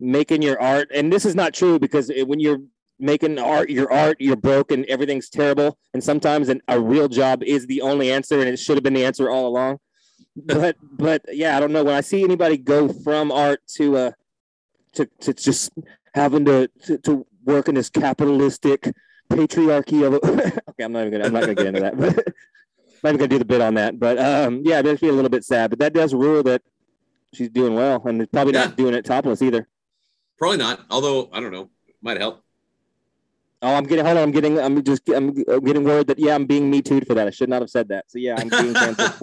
[0.00, 2.60] making your art, and this is not true because it, when you're
[2.98, 7.42] making art, your art, you're broke and everything's terrible, and sometimes an, a real job
[7.42, 9.78] is the only answer, and it should have been the answer all along.
[10.36, 14.10] But but yeah, I don't know when I see anybody go from art to uh
[14.94, 15.72] to to just
[16.14, 18.92] having to to, to work in this capitalistic
[19.30, 20.14] patriarchy of
[20.68, 22.24] okay i'm not even gonna i'm not gonna get into that but i'm
[23.02, 25.12] not even gonna do the bit on that but um yeah it makes me a
[25.12, 26.62] little bit sad but that does rule that
[27.34, 28.64] she's doing well and probably Yeah.
[28.66, 29.68] not doing it topless either
[30.38, 30.84] Probably not.
[30.88, 31.68] Although I don't know,
[32.00, 32.44] might help.
[33.62, 36.34] oh i'm getting hold on i'm getting i'm just i'm I'm getting word that yeah
[36.36, 38.48] i'm being me too for that i should not have said that so yeah i'm
[38.48, 39.12] being canceled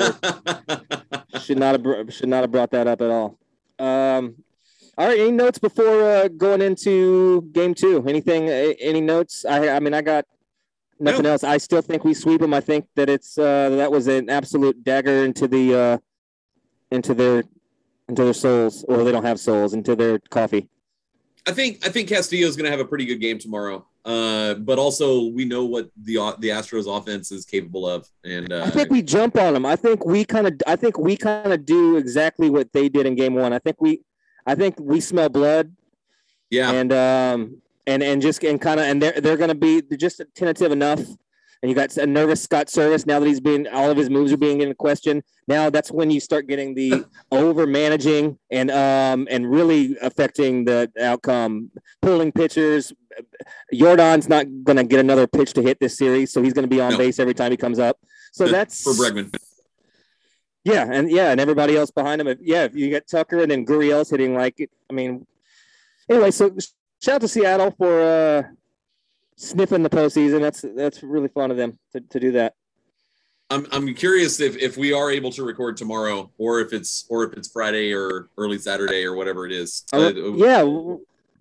[1.31, 3.37] for should not have should not have brought that up at all
[3.79, 4.35] um
[4.97, 8.03] all right any notes before uh, going into game two?
[8.07, 9.45] Anything any notes?
[9.45, 10.25] I i mean i got
[10.99, 11.31] nothing No.
[11.31, 11.43] else.
[11.43, 14.83] I still think we sweep them i think that it's uh that was an absolute
[14.83, 15.97] dagger into the uh
[16.91, 17.43] into their
[18.07, 18.83] into their souls.
[18.87, 20.69] Or they don't have souls into their coffee.
[21.47, 23.85] I think I think Castillo is going to have a pretty good game tomorrow.
[24.05, 28.61] Uh, but also we know what the the Astros offense is capable of, and uh,
[28.63, 31.51] i think we jump on them i think we kind of i think we kind
[31.51, 33.51] of do exactly what they did in game one.
[33.51, 34.01] I think we
[34.45, 35.71] i think we smell blood
[36.49, 39.81] yeah, and um and and just and kind of and they're they're going to be
[39.81, 41.01] they're just tentative enough.
[41.61, 44.31] And you got a nervous Scott Servais now that he's been all of his moves
[44.31, 45.23] are being in question.
[45.47, 50.91] Now that's when you start getting the over managing and um and really affecting the
[51.01, 51.71] outcome,
[52.01, 52.93] pulling pitchers.
[53.73, 56.75] Yordan's not going to get another pitch to hit this series, so he's going to
[56.75, 56.97] be on No.
[56.97, 57.97] base every time he comes up.
[58.33, 59.33] So that's for Bregman.
[60.65, 62.27] Yeah, and yeah, and everybody else behind him.
[62.27, 65.25] If, yeah, if you get Tucker and then Gurriel's hitting like, I mean,
[66.09, 66.31] anyway.
[66.31, 66.49] So
[67.01, 68.43] shout out to Seattle for uh,
[69.35, 70.41] sniffing the postseason.
[70.41, 72.55] That's that's really fun of them to, to do that.
[73.51, 77.23] I'm I'm curious if if we are able to record tomorrow, or if it's or
[77.25, 79.83] if it's Friday or early Saturday or whatever it is.
[79.93, 80.63] Uh, Uh, yeah,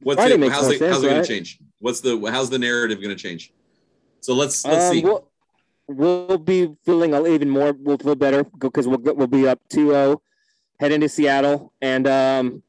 [0.02, 0.52] what's Friday it?
[0.52, 0.82] How's it?
[0.82, 1.24] how's it going right?
[1.24, 1.60] to change?
[1.78, 3.54] What's the how's the narrative going to change?
[4.20, 5.02] So let's let's um, see.
[5.02, 5.30] we'll,
[5.88, 7.72] we'll be feeling even more.
[7.72, 10.18] We'll feel better because we'll we'll be up 2-0,
[10.80, 12.62] head into Seattle, and um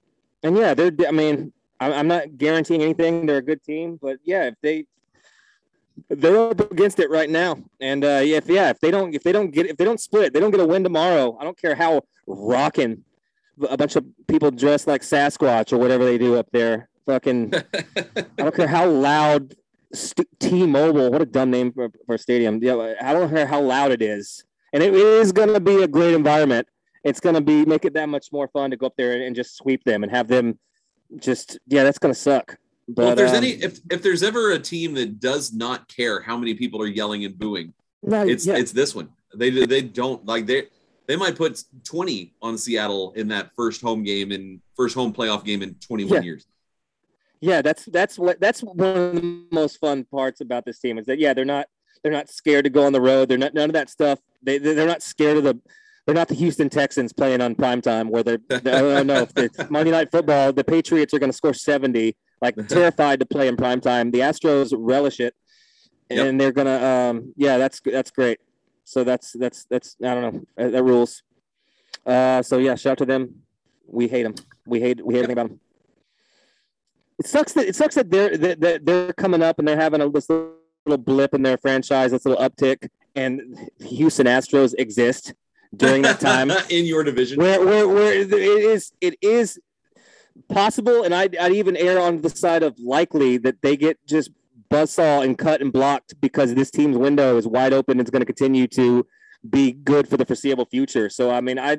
[0.44, 0.92] and yeah, they're.
[1.08, 3.26] I mean, I'm, I'm not guaranteeing anything.
[3.26, 4.86] They're a good team, but yeah, if they
[6.10, 9.32] they're up against it right now, and uh, if yeah, if they don't if they
[9.32, 11.38] don't get if they don't split, they don't get a win tomorrow.
[11.40, 13.04] I don't care how rocking
[13.70, 16.90] a bunch of people dressed like Sasquatch or whatever they do up there.
[17.06, 19.56] Fucking, I don't care how loud
[19.94, 21.12] St- T-Mobile.
[21.12, 22.60] What a dumb name for, for a stadium.
[22.62, 25.88] Yeah, I don't care how loud it is, and it is going to be a
[25.88, 26.68] great environment.
[27.04, 29.24] It's going to be make it that much more fun to go up there and,
[29.24, 30.58] and just sweep them and have them
[31.18, 32.58] just yeah, that's going to suck.
[32.88, 35.88] But well, if there's um, any if if there's ever a team that does not
[35.88, 37.74] care how many people are yelling and booing,
[38.04, 39.10] no, it's yeah, it's this one.
[39.36, 40.68] They they don't like they
[41.08, 45.44] they might put 20 on Seattle in that first home game and first home playoff
[45.44, 46.22] game in 21 Yeah.
[46.22, 46.46] years.
[47.42, 51.06] Yeah, that's that's what that's one of the most fun parts about this team is
[51.08, 51.68] that yeah, they're not
[52.04, 53.30] they're not scared to go on the road.
[53.30, 54.20] They're not none of that stuff.
[54.44, 55.60] They they- they're not scared of the.
[56.06, 58.38] They're not the Houston Texans playing on prime time where they're.
[58.52, 60.54] I don't know if it's Monday Night Football.
[60.54, 62.16] The Patriots are going to score seventy.
[62.42, 64.12] Like terrified to play in prime time.
[64.12, 65.34] The Astros relish it,
[66.12, 66.28] Yep.
[66.28, 66.78] and they're gonna.
[67.10, 68.40] Um, yeah, that's that's great.
[68.84, 71.24] So that's that's that's I don't know that, rules.
[72.06, 73.42] Uh, so yeah, shout out to them.
[73.88, 74.36] We hate them.
[74.68, 75.60] We hate we hate everything about them.
[77.20, 80.10] It sucks that it sucks that they're that, they're coming up and they're having a
[80.10, 85.34] this little blip in their franchise, this little uptick, and Houston Astros exist
[85.76, 87.40] during that time in your division.
[87.40, 89.60] where where where it is it is
[90.50, 94.32] possible, and I'd, I'd even err on the side of likely that they get just
[94.70, 98.00] buzzsaw and cut and blocked because this team's window is wide open.
[98.00, 99.06] It's going to continue to
[99.48, 101.10] be good for the foreseeable future.
[101.10, 101.78] So I mean, I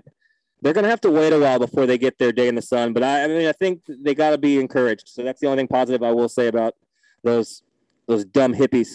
[0.63, 2.63] they're going to have to wait a while before they get their day in the
[2.63, 2.93] sun.
[2.93, 5.09] But I, I mean, I think they got to be encouraged.
[5.09, 6.75] So that's the only thing positive I will say about
[7.23, 7.63] those
[8.07, 8.89] those dumb hippies.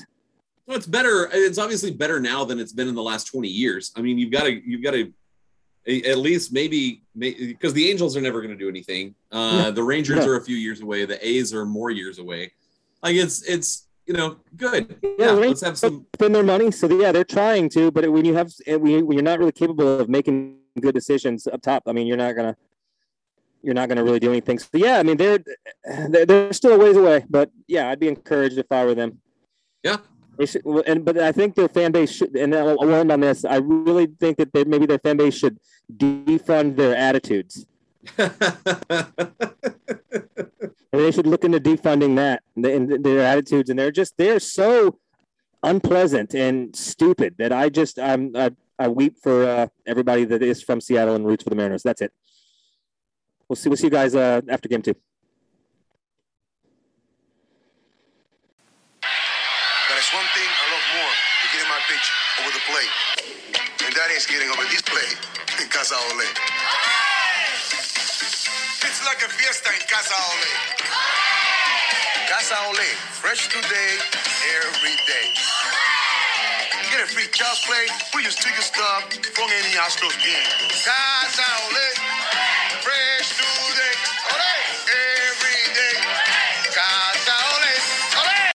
[0.66, 1.30] Well, it's better.
[1.34, 3.91] It's obviously better now than it's been in the last 20 years.
[3.97, 5.12] I mean, you've got to, you've got to,
[5.86, 9.14] at least maybe, because the Angels are never going to do anything.
[9.32, 9.72] Uh, No.
[9.72, 10.32] the Rangers No.
[10.32, 11.03] are a few years away.
[11.05, 12.53] The A's are more years away.
[13.03, 14.95] Like it's, it's, you know, good.
[15.03, 16.05] Yeah, Yeah, let's have some.
[16.16, 16.72] spend their money.
[16.72, 20.07] So yeah, they're trying to, but when you have when you're not really capable of
[20.07, 22.56] making good decisions up top, I mean, you're not gonna
[23.64, 24.60] you're not gonna really do anything.
[24.60, 25.40] So yeah, I mean, they're
[26.10, 29.20] they're, they're still a ways away, but yeah, I'd be encouraged if I were them.
[29.84, 29.98] Yeah,
[30.38, 33.20] They should, and but I think their fan base should, and I'll, I'll end on
[33.20, 33.46] this.
[33.46, 35.60] I really think that they, maybe their fan base should
[35.96, 37.66] defund their attitudes.
[38.18, 38.32] And
[40.92, 43.70] they should look into defunding that and their attitudes.
[43.70, 44.98] And they're just they're so
[45.64, 48.52] unpleasant and stupid that I just I'm I,
[48.82, 51.84] I weep for uh, everybody that is from Seattle and roots for the Mariners.
[51.84, 52.12] That's it.
[53.48, 53.70] We'll see.
[53.70, 54.96] We'll see you guys uh, after game two.
[59.02, 62.08] But it's one thing I love more than getting my pitch
[62.42, 62.90] over the plate.
[63.86, 65.14] And that is getting over this plate
[65.62, 66.26] in Casa Ole.
[68.82, 70.58] It's like a fiesta in Casa Ole.
[72.34, 72.90] Casa Ole,
[73.22, 73.94] fresh today,
[74.58, 75.61] every day.
[76.92, 77.88] Get a free child's play.
[78.14, 80.44] We use ticket stuff from any hospital's game.
[80.84, 81.72] Guys, I